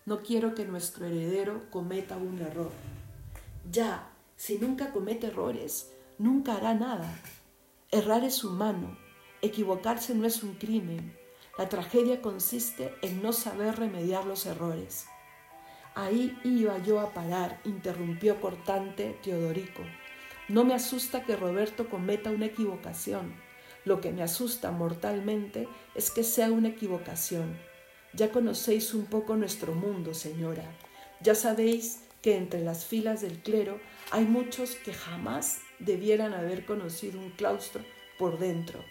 No 0.04 0.24
quiero 0.24 0.56
que 0.56 0.66
nuestro 0.66 1.06
heredero 1.06 1.70
cometa 1.70 2.18
un 2.18 2.40
error. 2.40 2.72
Ya, 3.72 4.10
si 4.36 4.58
nunca 4.58 4.92
comete 4.92 5.28
errores, 5.28 5.92
nunca 6.18 6.56
hará 6.56 6.74
nada. 6.74 7.14
Errar 7.92 8.24
es 8.24 8.44
humano, 8.44 8.98
equivocarse 9.44 10.16
no 10.16 10.26
es 10.26 10.42
un 10.42 10.56
crimen. 10.56 11.16
La 11.56 11.70
tragedia 11.70 12.20
consiste 12.20 12.96
en 13.04 13.22
no 13.22 13.32
saber 13.32 13.76
remediar 13.78 14.26
los 14.26 14.48
errores. 14.48 15.06
Ahí 15.94 16.36
iba 16.44 16.80
yo 16.80 17.00
a 17.00 17.14
parar, 17.14 17.60
interrumpió 17.64 18.42
cortante 18.42 19.20
Teodorico. 19.22 19.84
No 20.48 20.64
me 20.64 20.74
asusta 20.74 21.26
que 21.26 21.36
Roberto 21.36 21.90
cometa 21.90 22.32
una 22.32 22.48
equivocación. 22.48 23.36
Lo 23.86 24.02
que 24.02 24.12
me 24.12 24.24
asusta 24.24 24.72
mortalmente 24.72 25.68
es 25.94 26.10
que 26.10 26.24
sea 26.24 26.52
una 26.52 26.70
equivocación. 26.70 27.56
Ya 28.14 28.30
conocéis 28.30 28.94
un 28.94 29.06
poco 29.06 29.36
nuestro 29.36 29.74
mundo, 29.74 30.14
señora. 30.14 30.66
Ya 31.22 31.36
sabéis 31.36 32.02
que 32.22 32.36
entre 32.36 32.62
las 32.62 32.86
filas 32.86 33.22
del 33.22 33.40
clero 33.40 33.80
hay 34.12 34.26
muchos 34.26 34.76
que 34.76 34.94
jamás 34.94 35.60
debieran 35.80 36.34
haber 36.34 36.66
conocido 36.66 37.20
un 37.20 37.32
claustro 37.32 37.84
por 38.20 38.38
dentro. 38.38 38.84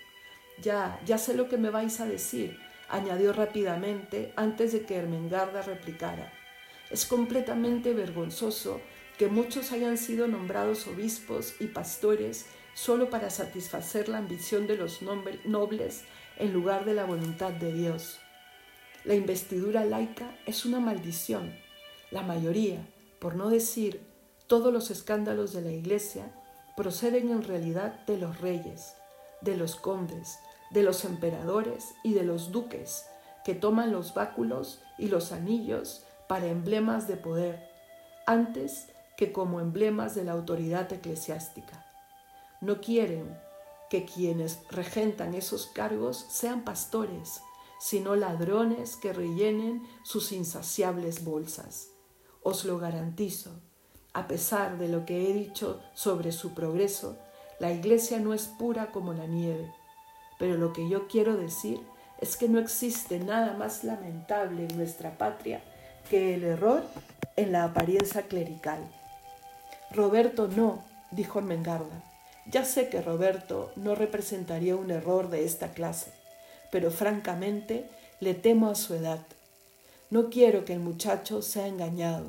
Ya, 0.62 1.00
ya 1.04 1.18
sé 1.18 1.34
lo 1.34 1.48
que 1.48 1.58
me 1.58 1.70
vais 1.70 2.00
a 2.00 2.06
decir, 2.06 2.58
añadió 2.88 3.32
rápidamente 3.32 4.32
antes 4.36 4.72
de 4.72 4.82
que 4.82 4.96
Ermengarda 4.96 5.62
replicara. 5.62 6.32
Es 6.90 7.04
completamente 7.04 7.94
vergonzoso 7.94 8.80
que 9.18 9.28
muchos 9.28 9.70
hayan 9.72 9.98
sido 9.98 10.26
nombrados 10.26 10.86
obispos 10.86 11.54
y 11.60 11.66
pastores 11.66 12.46
solo 12.74 13.10
para 13.10 13.30
satisfacer 13.30 14.08
la 14.08 14.18
ambición 14.18 14.66
de 14.66 14.76
los 14.76 15.00
nobles 15.02 16.04
en 16.38 16.52
lugar 16.52 16.84
de 16.84 16.94
la 16.94 17.04
voluntad 17.04 17.52
de 17.52 17.72
Dios. 17.72 18.18
La 19.04 19.14
investidura 19.14 19.84
laica 19.84 20.36
es 20.44 20.66
una 20.66 20.78
maldición. 20.78 21.54
La 22.10 22.20
mayoría, 22.22 22.86
por 23.18 23.34
no 23.34 23.48
decir 23.48 24.02
todos 24.46 24.72
los 24.72 24.90
escándalos 24.90 25.54
de 25.54 25.62
la 25.62 25.70
Iglesia, 25.70 26.34
proceden 26.76 27.30
en 27.30 27.42
realidad 27.42 28.04
de 28.06 28.18
los 28.18 28.40
reyes, 28.40 28.94
de 29.40 29.56
los 29.56 29.76
condes, 29.76 30.38
de 30.70 30.82
los 30.82 31.04
emperadores 31.06 31.94
y 32.04 32.12
de 32.12 32.24
los 32.24 32.52
duques, 32.52 33.06
que 33.42 33.54
toman 33.54 33.90
los 33.90 34.12
báculos 34.12 34.82
y 34.98 35.08
los 35.08 35.32
anillos 35.32 36.04
para 36.28 36.48
emblemas 36.48 37.08
de 37.08 37.16
poder, 37.16 37.70
antes 38.26 38.88
que 39.16 39.32
como 39.32 39.60
emblemas 39.60 40.14
de 40.14 40.24
la 40.24 40.32
autoridad 40.32 40.92
eclesiástica. 40.92 41.86
No 42.60 42.80
quieren 42.80 43.34
que 43.88 44.04
quienes 44.04 44.60
regentan 44.70 45.34
esos 45.34 45.66
cargos 45.66 46.26
sean 46.28 46.64
pastores, 46.64 47.40
sino 47.80 48.14
ladrones 48.14 48.94
que 48.96 49.12
rellenen 49.12 49.82
sus 50.04 50.30
insaciables 50.30 51.24
bolsas. 51.24 51.88
Os 52.42 52.64
lo 52.64 52.78
garantizo 52.78 53.50
a 54.12 54.26
pesar 54.26 54.78
de 54.78 54.88
lo 54.88 55.06
que 55.06 55.30
he 55.30 55.32
dicho 55.32 55.80
sobre 55.94 56.32
su 56.32 56.52
progreso, 56.52 57.16
la 57.60 57.70
iglesia 57.70 58.18
no 58.18 58.34
es 58.34 58.46
pura 58.46 58.90
como 58.90 59.12
la 59.12 59.26
nieve. 59.26 59.72
Pero 60.38 60.56
lo 60.56 60.72
que 60.72 60.88
yo 60.88 61.06
quiero 61.06 61.36
decir 61.36 61.80
es 62.20 62.36
que 62.36 62.48
no 62.48 62.58
existe 62.58 63.20
nada 63.20 63.56
más 63.56 63.84
lamentable 63.84 64.66
en 64.66 64.76
nuestra 64.76 65.16
patria 65.16 65.62
que 66.08 66.34
el 66.34 66.42
error 66.42 66.82
en 67.36 67.52
la 67.52 67.64
apariencia 67.64 68.22
clerical. 68.22 68.80
Roberto 69.92 70.48
no, 70.48 70.82
dijo 71.12 71.40
Mengarda. 71.40 72.02
Ya 72.46 72.64
sé 72.64 72.88
que 72.88 73.02
Roberto 73.02 73.70
no 73.76 73.94
representaría 73.94 74.74
un 74.74 74.90
error 74.90 75.30
de 75.30 75.44
esta 75.44 75.72
clase, 75.72 76.12
pero 76.70 76.90
francamente 76.90 77.88
le 78.20 78.34
temo 78.34 78.68
a 78.68 78.74
su 78.74 78.94
edad. 78.94 79.26
No 80.10 80.30
quiero 80.30 80.64
que 80.64 80.72
el 80.72 80.80
muchacho 80.80 81.42
sea 81.42 81.66
engañado. 81.66 82.26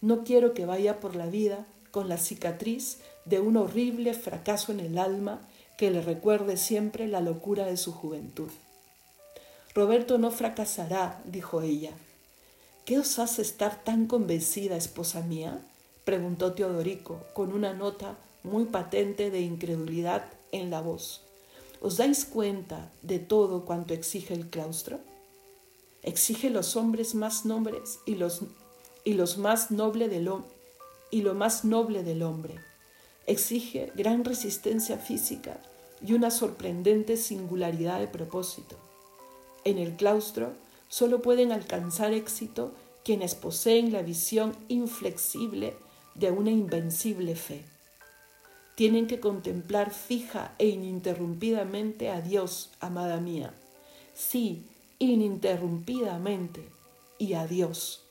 No 0.00 0.24
quiero 0.24 0.54
que 0.54 0.66
vaya 0.66 1.00
por 1.00 1.16
la 1.16 1.26
vida 1.26 1.66
con 1.90 2.08
la 2.08 2.18
cicatriz 2.18 2.98
de 3.24 3.40
un 3.40 3.56
horrible 3.56 4.14
fracaso 4.14 4.72
en 4.72 4.80
el 4.80 4.98
alma 4.98 5.40
que 5.76 5.90
le 5.90 6.00
recuerde 6.02 6.56
siempre 6.56 7.08
la 7.08 7.20
locura 7.20 7.66
de 7.66 7.76
su 7.76 7.92
juventud. 7.92 8.50
Roberto 9.74 10.18
no 10.18 10.30
fracasará, 10.30 11.22
dijo 11.24 11.62
ella. 11.62 11.92
¿Qué 12.84 12.98
os 12.98 13.18
hace 13.18 13.42
estar 13.42 13.84
tan 13.84 14.06
convencida, 14.06 14.76
esposa 14.76 15.20
mía? 15.22 15.60
preguntó 16.04 16.54
Teodorico, 16.54 17.20
con 17.34 17.52
una 17.52 17.72
nota 17.72 18.16
muy 18.42 18.64
patente 18.64 19.30
de 19.30 19.40
incredulidad 19.40 20.24
en 20.50 20.70
la 20.70 20.80
voz. 20.80 21.22
¿Os 21.80 21.96
dais 21.96 22.24
cuenta 22.24 22.90
de 23.02 23.18
todo 23.18 23.64
cuanto 23.64 23.94
exige 23.94 24.34
el 24.34 24.48
claustro? 24.50 25.00
exige 26.02 26.50
los 26.50 26.76
hombres 26.76 27.14
más 27.14 27.44
nombres 27.44 28.00
y 28.06 28.14
los, 28.14 29.38
más 29.38 29.70
noble 29.70 30.08
del 30.08 30.30
y 31.10 31.22
lo 31.22 31.34
más 31.34 31.64
noble 31.64 32.02
del 32.02 32.22
hombre. 32.22 32.54
Exige 33.26 33.92
gran 33.94 34.24
resistencia 34.24 34.96
física 34.96 35.60
y 36.04 36.14
una 36.14 36.30
sorprendente 36.30 37.16
singularidad 37.16 38.00
de 38.00 38.08
propósito. 38.08 38.76
En 39.64 39.78
el 39.78 39.96
claustro 39.96 40.52
solo 40.88 41.20
pueden 41.20 41.52
alcanzar 41.52 42.12
éxito 42.12 42.72
quienes 43.04 43.34
poseen 43.34 43.92
la 43.92 44.02
visión 44.02 44.56
inflexible 44.68 45.74
de 46.14 46.30
una 46.30 46.50
invencible 46.50 47.36
fe. 47.36 47.64
Tienen 48.80 49.08
que 49.08 49.20
contemplar 49.20 49.92
fija 49.92 50.54
e 50.56 50.68
ininterrumpidamente 50.68 52.08
a 52.08 52.22
Dios, 52.22 52.70
amada 52.80 53.20
mía. 53.20 53.52
Sí, 54.14 54.64
ininterrumpidamente 54.98 56.66
y 57.18 57.34
a 57.34 57.46
Dios. 57.46 58.06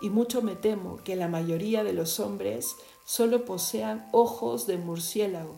Y 0.00 0.08
mucho 0.08 0.40
me 0.40 0.54
temo 0.56 1.04
que 1.04 1.14
la 1.14 1.28
mayoría 1.28 1.84
de 1.84 1.92
los 1.92 2.20
hombres 2.20 2.74
solo 3.04 3.44
posean 3.44 4.08
ojos 4.12 4.66
de 4.66 4.78
murciélago 4.78 5.56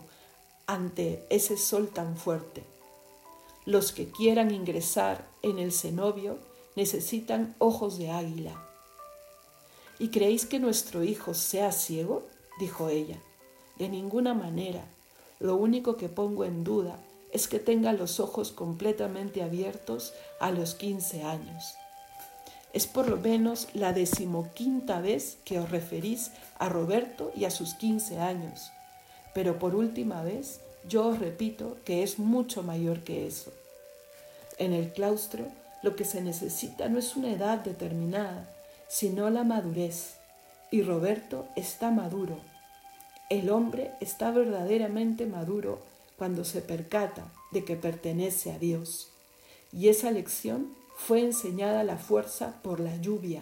ante 0.67 1.25
ese 1.29 1.55
sol 1.55 1.87
tan 1.87 2.17
fuerte. 2.17 2.65
Los 3.63 3.93
que 3.93 4.11
quieran 4.11 4.51
ingresar 4.51 5.29
en 5.43 5.59
el 5.59 5.71
cenobio 5.71 6.39
necesitan 6.75 7.55
ojos 7.57 7.97
de 7.97 8.11
águila. 8.11 8.67
¿Y 9.97 10.09
creéis 10.09 10.45
que 10.45 10.59
nuestro 10.59 11.05
hijo 11.05 11.33
sea 11.33 11.71
ciego? 11.71 12.27
dijo 12.59 12.89
ella. 12.89 13.21
De 13.79 13.89
ninguna 13.89 14.33
manera. 14.33 14.83
Lo 15.39 15.55
único 15.55 15.97
que 15.97 16.09
pongo 16.09 16.43
en 16.45 16.63
duda 16.63 16.99
es 17.31 17.47
que 17.47 17.59
tenga 17.59 17.93
los 17.93 18.19
ojos 18.19 18.51
completamente 18.51 19.41
abiertos 19.41 20.13
a 20.39 20.51
los 20.51 20.75
15 20.75 21.23
años. 21.23 21.75
Es 22.73 22.85
por 22.85 23.07
lo 23.07 23.17
menos 23.17 23.67
la 23.73 23.93
decimoquinta 23.93 24.99
vez 25.01 25.37
que 25.45 25.59
os 25.59 25.71
referís 25.71 26.31
a 26.59 26.69
Roberto 26.69 27.31
y 27.35 27.45
a 27.45 27.51
sus 27.51 27.73
15 27.73 28.19
años, 28.19 28.71
pero 29.33 29.57
por 29.57 29.73
última 29.75 30.21
vez 30.21 30.59
yo 30.87 31.07
os 31.07 31.19
repito 31.19 31.77
que 31.85 32.03
es 32.03 32.19
mucho 32.19 32.61
mayor 32.61 33.03
que 33.03 33.25
eso. 33.25 33.51
En 34.57 34.73
el 34.73 34.91
claustro 34.91 35.45
lo 35.81 35.95
que 35.95 36.03
se 36.05 36.21
necesita 36.21 36.89
no 36.89 36.99
es 36.99 37.15
una 37.15 37.31
edad 37.31 37.59
determinada, 37.59 38.47
sino 38.87 39.29
la 39.29 39.43
madurez. 39.43 40.15
Y 40.71 40.83
Roberto 40.83 41.47
está 41.55 41.89
maduro. 41.89 42.48
El 43.29 43.51
hombre 43.51 43.91
está 44.01 44.31
verdaderamente 44.31 45.27
maduro 45.27 45.79
cuando 46.17 46.43
se 46.43 46.61
percata 46.61 47.31
de 47.51 47.63
que 47.63 47.75
pertenece 47.75 48.51
a 48.51 48.57
Dios. 48.57 49.09
Y 49.71 49.89
esa 49.89 50.09
lección 50.09 50.73
fue 50.95 51.21
enseñada 51.21 51.81
a 51.81 51.83
la 51.83 51.97
fuerza 51.97 52.59
por 52.63 52.79
la 52.79 52.95
lluvia. 52.97 53.41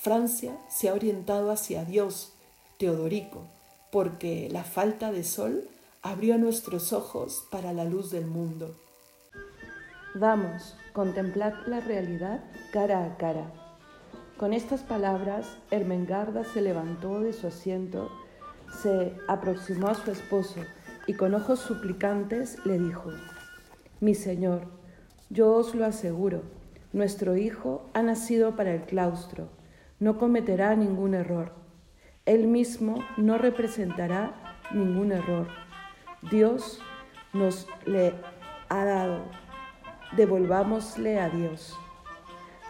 Francia 0.00 0.58
se 0.68 0.88
ha 0.88 0.94
orientado 0.94 1.50
hacia 1.50 1.84
Dios, 1.84 2.32
Teodorico, 2.78 3.44
porque 3.92 4.48
la 4.50 4.64
falta 4.64 5.12
de 5.12 5.22
sol 5.24 5.68
abrió 6.02 6.36
nuestros 6.36 6.92
ojos 6.92 7.44
para 7.50 7.72
la 7.72 7.84
luz 7.84 8.10
del 8.10 8.26
mundo. 8.26 8.74
Vamos, 10.14 10.74
contemplad 10.92 11.52
la 11.66 11.80
realidad 11.80 12.42
cara 12.72 13.04
a 13.04 13.16
cara. 13.16 13.52
Con 14.36 14.52
estas 14.52 14.80
palabras, 14.80 15.46
Ermengarda 15.70 16.44
se 16.44 16.62
levantó 16.62 17.20
de 17.20 17.32
su 17.32 17.46
asiento, 17.46 18.10
se 18.70 19.16
aproximó 19.28 19.88
a 19.88 19.94
su 19.94 20.10
esposo 20.10 20.60
y 21.06 21.14
con 21.14 21.34
ojos 21.34 21.60
suplicantes 21.60 22.64
le 22.64 22.78
dijo, 22.78 23.10
Mi 24.00 24.14
señor, 24.14 24.68
yo 25.28 25.52
os 25.52 25.74
lo 25.74 25.84
aseguro, 25.84 26.42
nuestro 26.92 27.36
hijo 27.36 27.90
ha 27.94 28.02
nacido 28.02 28.56
para 28.56 28.74
el 28.74 28.82
claustro, 28.82 29.48
no 29.98 30.18
cometerá 30.18 30.74
ningún 30.76 31.14
error. 31.14 31.52
Él 32.26 32.46
mismo 32.46 33.04
no 33.16 33.38
representará 33.38 34.58
ningún 34.72 35.12
error. 35.12 35.48
Dios 36.30 36.80
nos 37.32 37.66
le 37.86 38.14
ha 38.68 38.84
dado 38.84 39.40
devolvámosle 40.16 41.20
a 41.20 41.28
Dios. 41.28 41.76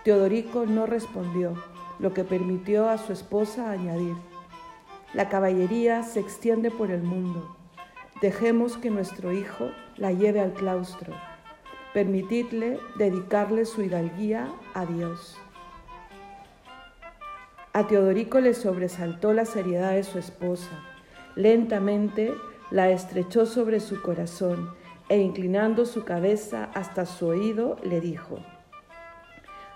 Teodorico 0.04 0.66
no 0.66 0.86
respondió, 0.86 1.54
lo 1.98 2.12
que 2.12 2.24
permitió 2.24 2.88
a 2.88 2.98
su 2.98 3.12
esposa 3.12 3.70
añadir, 3.70 4.14
la 5.12 5.28
caballería 5.28 6.02
se 6.02 6.20
extiende 6.20 6.70
por 6.70 6.90
el 6.90 7.02
mundo. 7.02 7.56
Dejemos 8.22 8.76
que 8.76 8.90
nuestro 8.90 9.32
hijo 9.32 9.70
la 9.96 10.12
lleve 10.12 10.40
al 10.40 10.52
claustro. 10.52 11.14
Permitidle 11.92 12.78
dedicarle 12.96 13.64
su 13.64 13.82
hidalguía 13.82 14.48
a 14.74 14.86
Dios. 14.86 15.36
A 17.72 17.86
Teodorico 17.86 18.40
le 18.40 18.54
sobresaltó 18.54 19.32
la 19.32 19.44
seriedad 19.44 19.92
de 19.92 20.04
su 20.04 20.18
esposa. 20.18 20.70
Lentamente 21.34 22.32
la 22.70 22.90
estrechó 22.90 23.46
sobre 23.46 23.80
su 23.80 24.02
corazón 24.02 24.74
e 25.08 25.18
inclinando 25.18 25.86
su 25.86 26.04
cabeza 26.04 26.70
hasta 26.74 27.04
su 27.04 27.26
oído, 27.26 27.76
le 27.82 28.00
dijo, 28.00 28.38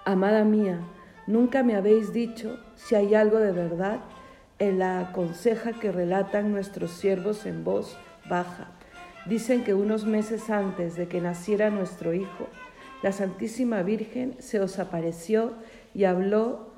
Amada 0.04 0.44
mía, 0.44 0.80
nunca 1.26 1.64
me 1.64 1.74
habéis 1.74 2.12
dicho 2.12 2.58
si 2.76 2.94
hay 2.94 3.14
algo 3.14 3.38
de 3.38 3.50
verdad 3.50 4.00
en 4.58 4.78
la 4.78 5.10
conseja 5.12 5.72
que 5.72 5.92
relatan 5.92 6.52
nuestros 6.52 6.92
siervos 6.92 7.46
en 7.46 7.64
voz 7.64 7.96
baja. 8.28 8.68
Dicen 9.26 9.64
que 9.64 9.74
unos 9.74 10.06
meses 10.06 10.50
antes 10.50 10.96
de 10.96 11.08
que 11.08 11.20
naciera 11.20 11.70
nuestro 11.70 12.14
hijo, 12.14 12.48
la 13.02 13.12
Santísima 13.12 13.82
Virgen 13.82 14.36
se 14.38 14.60
os 14.60 14.78
apareció 14.78 15.54
y 15.94 16.04
habló 16.04 16.72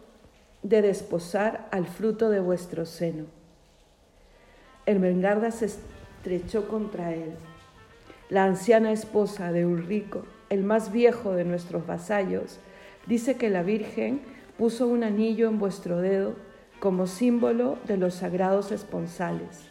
de 0.62 0.82
desposar 0.82 1.68
al 1.70 1.86
fruto 1.86 2.30
de 2.30 2.40
vuestro 2.40 2.86
seno. 2.86 3.24
Ermengarda 4.86 5.50
se 5.50 5.66
estrechó 5.66 6.68
contra 6.68 7.12
él 7.12 7.34
la 8.28 8.44
anciana 8.44 8.90
esposa 8.90 9.52
de 9.52 9.66
Ulrico, 9.66 10.24
el 10.50 10.64
más 10.64 10.90
viejo 10.90 11.32
de 11.34 11.44
nuestros 11.44 11.86
vasallos, 11.86 12.58
dice 13.06 13.36
que 13.36 13.50
la 13.50 13.62
Virgen 13.62 14.20
puso 14.58 14.88
un 14.88 15.04
anillo 15.04 15.48
en 15.48 15.60
vuestro 15.60 15.98
dedo 15.98 16.34
como 16.86 17.08
símbolo 17.08 17.78
de 17.88 17.96
los 17.96 18.14
sagrados 18.14 18.70
esponsales. 18.70 19.66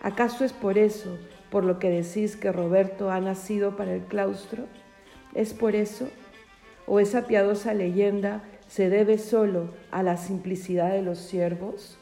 ¿Acaso 0.00 0.42
es 0.42 0.54
por 0.54 0.78
eso 0.78 1.18
por 1.50 1.64
lo 1.66 1.78
que 1.78 1.90
decís 1.90 2.34
que 2.34 2.50
Roberto 2.50 3.10
ha 3.10 3.20
nacido 3.20 3.76
para 3.76 3.92
el 3.92 4.04
claustro? 4.04 4.64
¿Es 5.34 5.52
por 5.52 5.74
eso? 5.74 6.08
¿O 6.86 6.98
esa 6.98 7.26
piadosa 7.26 7.74
leyenda 7.74 8.42
se 8.68 8.88
debe 8.88 9.18
solo 9.18 9.74
a 9.90 10.02
la 10.02 10.16
simplicidad 10.16 10.92
de 10.92 11.02
los 11.02 11.18
siervos? 11.18 11.98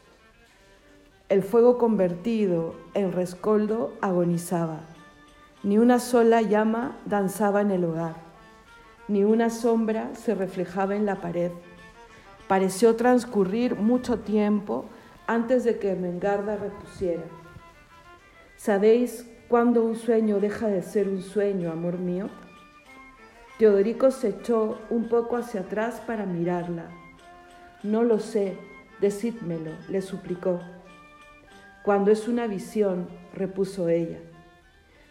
El 1.29 1.43
fuego 1.43 1.77
convertido 1.77 2.77
en 2.95 3.11
rescoldo 3.11 3.93
agonizaba 4.01 4.83
ni 5.65 5.79
una 5.79 5.99
sola 5.99 6.43
llama 6.43 6.97
danzaba 7.07 7.63
en 7.63 7.73
el 7.73 7.85
hogar, 7.85 8.15
ni 9.09 9.25
una 9.25 9.51
sombra 9.51 10.15
se 10.15 10.37
reflejaba 10.37 10.95
en 10.95 11.07
la 11.07 11.17
pared. 11.17 11.51
Pareció 12.49 12.97
transcurrir 12.97 13.77
mucho 13.77 14.21
tiempo 14.21 14.87
antes 15.27 15.65
de 15.65 15.79
que 15.79 15.95
Mengarda 15.95 16.57
repusiera. 16.57 17.25
¿Sabéis 18.57 19.29
cuándo 19.49 19.85
un 19.85 19.97
sueño 19.97 20.41
deja 20.41 20.69
de 20.69 20.83
ser 20.83 21.09
un 21.09 21.21
sueño, 21.21 21.71
amor 21.71 21.99
mío? 21.99 22.31
Teodorico 23.59 24.11
se 24.11 24.29
echó 24.29 24.79
un 24.89 25.09
poco 25.09 25.37
hacia 25.37 25.61
atrás 25.61 26.01
para 26.07 26.25
mirarla. 26.25 26.87
No 27.83 28.03
lo 28.03 28.19
sé, 28.19 28.57
decídmelo, 28.99 29.73
le 29.91 30.01
suplicó. 30.01 30.61
Cuando 31.85 32.11
es 32.11 32.29
una 32.29 32.47
visión, 32.47 33.09
repuso 33.35 33.91
ella. 33.91 34.21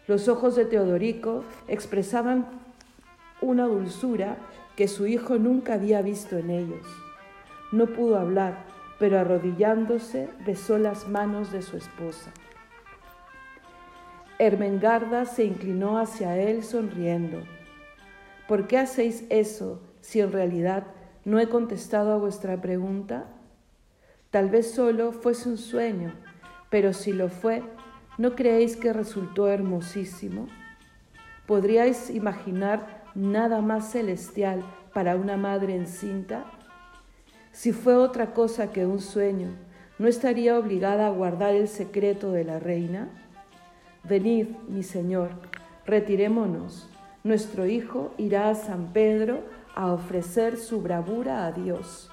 Los 0.07 0.27
ojos 0.27 0.55
de 0.55 0.65
Teodorico 0.65 1.43
expresaban 1.67 2.47
una 3.41 3.67
dulzura 3.67 4.37
que 4.75 4.87
su 4.87 5.05
hijo 5.05 5.37
nunca 5.37 5.75
había 5.75 6.01
visto 6.01 6.37
en 6.37 6.49
ellos. 6.49 7.06
No 7.71 7.87
pudo 7.87 8.17
hablar, 8.17 8.65
pero 8.99 9.19
arrodillándose 9.19 10.29
besó 10.45 10.77
las 10.77 11.07
manos 11.07 11.51
de 11.51 11.61
su 11.61 11.77
esposa. 11.77 12.31
Ermengarda 14.39 15.25
se 15.25 15.43
inclinó 15.45 15.97
hacia 15.97 16.37
él 16.37 16.63
sonriendo. 16.63 17.43
¿Por 18.47 18.67
qué 18.67 18.77
hacéis 18.77 19.25
eso 19.29 19.81
si 19.99 20.21
en 20.21 20.31
realidad 20.31 20.83
no 21.25 21.39
he 21.39 21.49
contestado 21.49 22.13
a 22.13 22.17
vuestra 22.17 22.61
pregunta? 22.61 23.25
Tal 24.31 24.49
vez 24.49 24.71
solo 24.71 25.11
fuese 25.11 25.49
un 25.49 25.57
sueño, 25.57 26.13
pero 26.69 26.93
si 26.93 27.13
lo 27.13 27.29
fue, 27.29 27.63
¿No 28.17 28.33
creéis 28.33 28.75
que 28.75 28.93
resultó 28.93 29.47
hermosísimo? 29.47 30.47
¿Podríais 31.45 32.09
imaginar 32.09 33.03
nada 33.13 33.61
más 33.61 33.91
celestial 33.91 34.65
para 34.91 35.15
una 35.15 35.37
madre 35.37 35.75
encinta? 35.75 36.45
Si 37.57 37.71
fue 37.71 37.95
otra 37.95 38.35
cosa 38.35 38.71
que 38.71 38.85
un 38.85 38.99
sueño, 38.99 39.47
¿no 39.97 40.07
estaría 40.07 40.59
obligada 40.59 41.07
a 41.07 41.09
guardar 41.09 41.55
el 41.55 41.67
secreto 41.67 42.31
de 42.31 42.43
la 42.43 42.59
reina? 42.59 43.09
Venid, 44.03 44.49
mi 44.67 44.83
Señor, 44.83 45.31
retirémonos. 45.83 46.87
Nuestro 47.23 47.65
Hijo 47.65 48.13
irá 48.19 48.51
a 48.51 48.53
San 48.53 48.93
Pedro 48.93 49.39
a 49.73 49.91
ofrecer 49.91 50.57
su 50.57 50.83
bravura 50.83 51.47
a 51.47 51.51
Dios. 51.51 52.11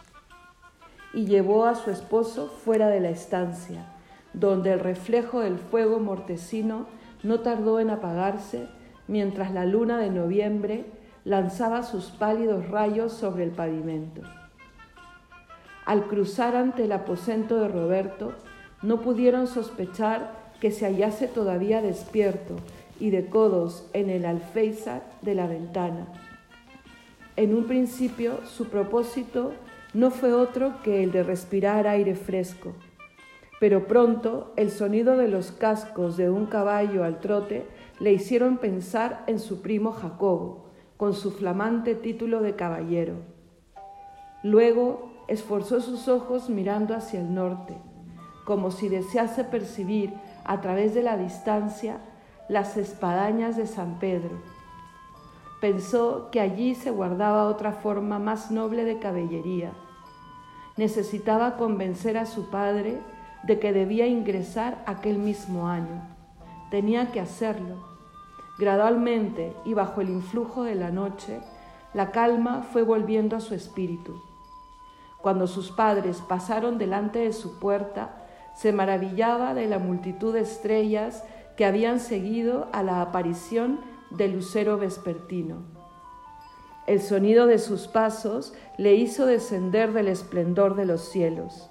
Y 1.13 1.27
llevó 1.27 1.67
a 1.67 1.75
su 1.75 1.91
esposo 1.91 2.49
fuera 2.49 2.89
de 2.89 3.01
la 3.01 3.11
estancia, 3.11 3.85
donde 4.33 4.73
el 4.73 4.81
reflejo 4.81 5.41
del 5.41 5.59
fuego 5.59 6.01
mortecino 6.01 6.87
no 7.23 7.41
tardó 7.41 7.81
en 7.81 7.91
apagarse 7.91 8.67
mientras 9.09 9.53
la 9.53 9.67
luna 9.67 9.99
de 9.99 10.09
noviembre 10.09 10.87
lanzaba 11.25 11.83
sus 11.83 12.07
pálidos 12.07 12.71
rayos 12.71 13.13
sobre 13.13 13.45
el 13.45 13.51
pavimento. 13.51 14.23
Al 15.85 16.07
cruzar 16.07 16.57
ante 16.57 16.85
el 16.85 16.93
aposento 16.93 17.61
de 17.61 17.69
Roberto, 17.69 18.33
no 18.83 19.01
pudieron 19.01 19.47
sospechar 19.47 20.45
que 20.61 20.71
se 20.71 20.87
hallase 20.87 21.27
todavía 21.27 21.83
despierto 21.83 22.57
y 22.99 23.11
de 23.11 23.27
codos 23.27 23.89
en 23.93 24.09
el 24.09 24.25
alféizar 24.25 25.03
de 25.23 25.35
la 25.35 25.47
ventana. 25.47 26.07
En 27.37 27.55
un 27.55 27.65
principio 27.65 28.39
su 28.47 28.69
propósito 28.69 29.53
no 29.93 30.11
fue 30.11 30.33
otro 30.33 30.83
que 30.83 31.03
el 31.03 31.13
de 31.13 31.23
respirar 31.23 31.87
aire 31.87 32.15
fresco, 32.15 32.73
pero 33.61 33.87
pronto 33.87 34.53
el 34.57 34.71
sonido 34.71 35.17
de 35.17 35.29
los 35.29 35.53
cascos 35.53 36.17
de 36.17 36.31
un 36.31 36.47
caballo 36.47 37.05
al 37.05 37.21
trote 37.21 37.67
le 38.01 38.13
hicieron 38.13 38.59
pensar 38.59 39.25
en 39.27 39.39
su 39.39 39.63
primo 39.63 39.93
Jacobo, 39.93 40.71
con 40.97 41.15
su 41.15 41.31
flamante 41.33 41.95
título 41.95 42.41
de 42.41 42.55
caballero. 42.55 43.15
Luego 44.43 45.14
esforzó 45.29 45.81
sus 45.81 46.09
ojos 46.09 46.49
mirando 46.49 46.95
hacia 46.95 47.21
el 47.21 47.35
norte, 47.35 47.77
como 48.45 48.71
si 48.71 48.89
desease 48.89 49.45
percibir 49.45 50.13
a 50.45 50.61
través 50.61 50.95
de 50.95 51.03
la 51.03 51.17
distancia 51.17 51.99
las 52.49 52.77
espadañas 52.77 53.57
de 53.57 53.67
San 53.67 53.99
Pedro. 53.99 54.43
Pensó 55.61 56.29
que 56.31 56.41
allí 56.41 56.75
se 56.75 56.91
guardaba 56.91 57.47
otra 57.47 57.73
forma 57.73 58.19
más 58.19 58.51
noble 58.51 58.85
de 58.85 58.99
caballería. 58.99 59.73
Necesitaba 60.77 61.57
convencer 61.57 62.19
a 62.19 62.27
su 62.27 62.51
padre 62.51 63.01
de 63.45 63.59
que 63.59 63.73
debía 63.73 64.07
ingresar 64.07 64.83
aquel 64.87 65.19
mismo 65.19 65.69
año. 65.69 66.03
Tenía 66.71 67.13
que 67.13 67.21
hacerlo. 67.21 67.77
Gradualmente 68.59 69.55
y 69.65 69.75
bajo 69.75 70.01
el 70.01 70.11
influjo 70.11 70.65
de 70.65 70.75
la 70.75 70.91
noche, 70.91 71.41
la 71.95 72.11
calma 72.11 72.63
fue 72.73 72.83
volviendo 72.83 73.37
a 73.37 73.41
su 73.41 73.55
espíritu. 73.55 74.21
Cuando 75.25 75.47
sus 75.47 75.71
padres 75.71 76.21
pasaron 76.21 76.77
delante 76.77 77.21
de 77.21 77.33
su 77.33 77.59
puerta, 77.59 78.11
se 78.55 78.75
maravillaba 78.75 79.55
de 79.55 79.67
la 79.67 79.79
multitud 79.79 80.35
de 80.35 80.41
estrellas 80.41 81.25
que 81.57 81.65
habían 81.65 81.99
seguido 81.99 82.69
a 82.73 82.83
la 82.83 83.01
aparición 83.01 83.81
del 84.11 84.35
lucero 84.35 84.77
vespertino. 84.77 85.63
El 86.87 87.01
sonido 87.01 87.47
de 87.47 87.59
sus 87.59 87.89
pasos 87.89 88.53
le 88.77 88.97
hizo 88.97 89.25
descender 89.25 89.95
del 89.95 90.09
esplendor 90.09 90.77
de 90.77 90.85
los 90.85 91.09
cielos. 91.09 91.71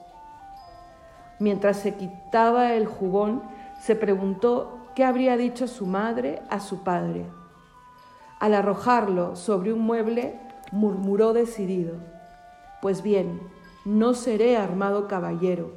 Mientras 1.38 1.78
se 1.78 1.93
quitaba 1.93 2.74
el 2.74 2.88
jubón, 2.88 3.43
se 3.80 3.95
preguntó 3.95 4.80
qué 4.95 5.06
habría 5.06 5.38
dicho 5.38 5.68
su 5.68 5.86
madre 5.86 6.41
a 6.49 6.60
su 6.60 6.82
padre. 6.82 7.28
Al 8.39 8.56
arrojarlo 8.56 9.36
sobre 9.36 9.72
un 9.72 9.82
mueble, 9.82 10.39
murmuró 10.72 11.34
decidido, 11.34 12.12
Pues 12.84 13.01
bien, 13.01 13.39
no 13.86 14.13
seré 14.13 14.57
armado 14.57 15.07
caballero 15.07 15.71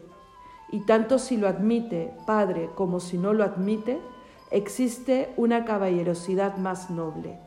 y 0.72 0.80
tanto 0.86 1.20
si 1.20 1.36
lo 1.36 1.46
admite 1.46 2.12
Padre 2.26 2.68
como 2.74 2.98
si 2.98 3.16
no 3.16 3.32
lo 3.32 3.44
admite, 3.44 4.00
existe 4.50 5.32
una 5.36 5.64
caballerosidad 5.64 6.56
más 6.56 6.90
noble. 6.90 7.38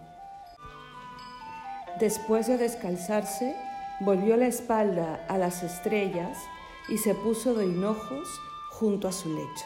Después 2.00 2.48
de 2.48 2.58
descalzarse, 2.58 3.54
volvió 4.00 4.38
la 4.38 4.48
espalda 4.48 5.26
a 5.28 5.38
las 5.38 5.62
estrellas 5.62 6.38
y 6.88 6.98
se 6.98 7.14
puso 7.14 7.54
de 7.54 7.66
hinojos 7.66 8.30
junto 8.70 9.10
a 9.10 9.12
su 9.12 9.28
lecho. 9.28 9.66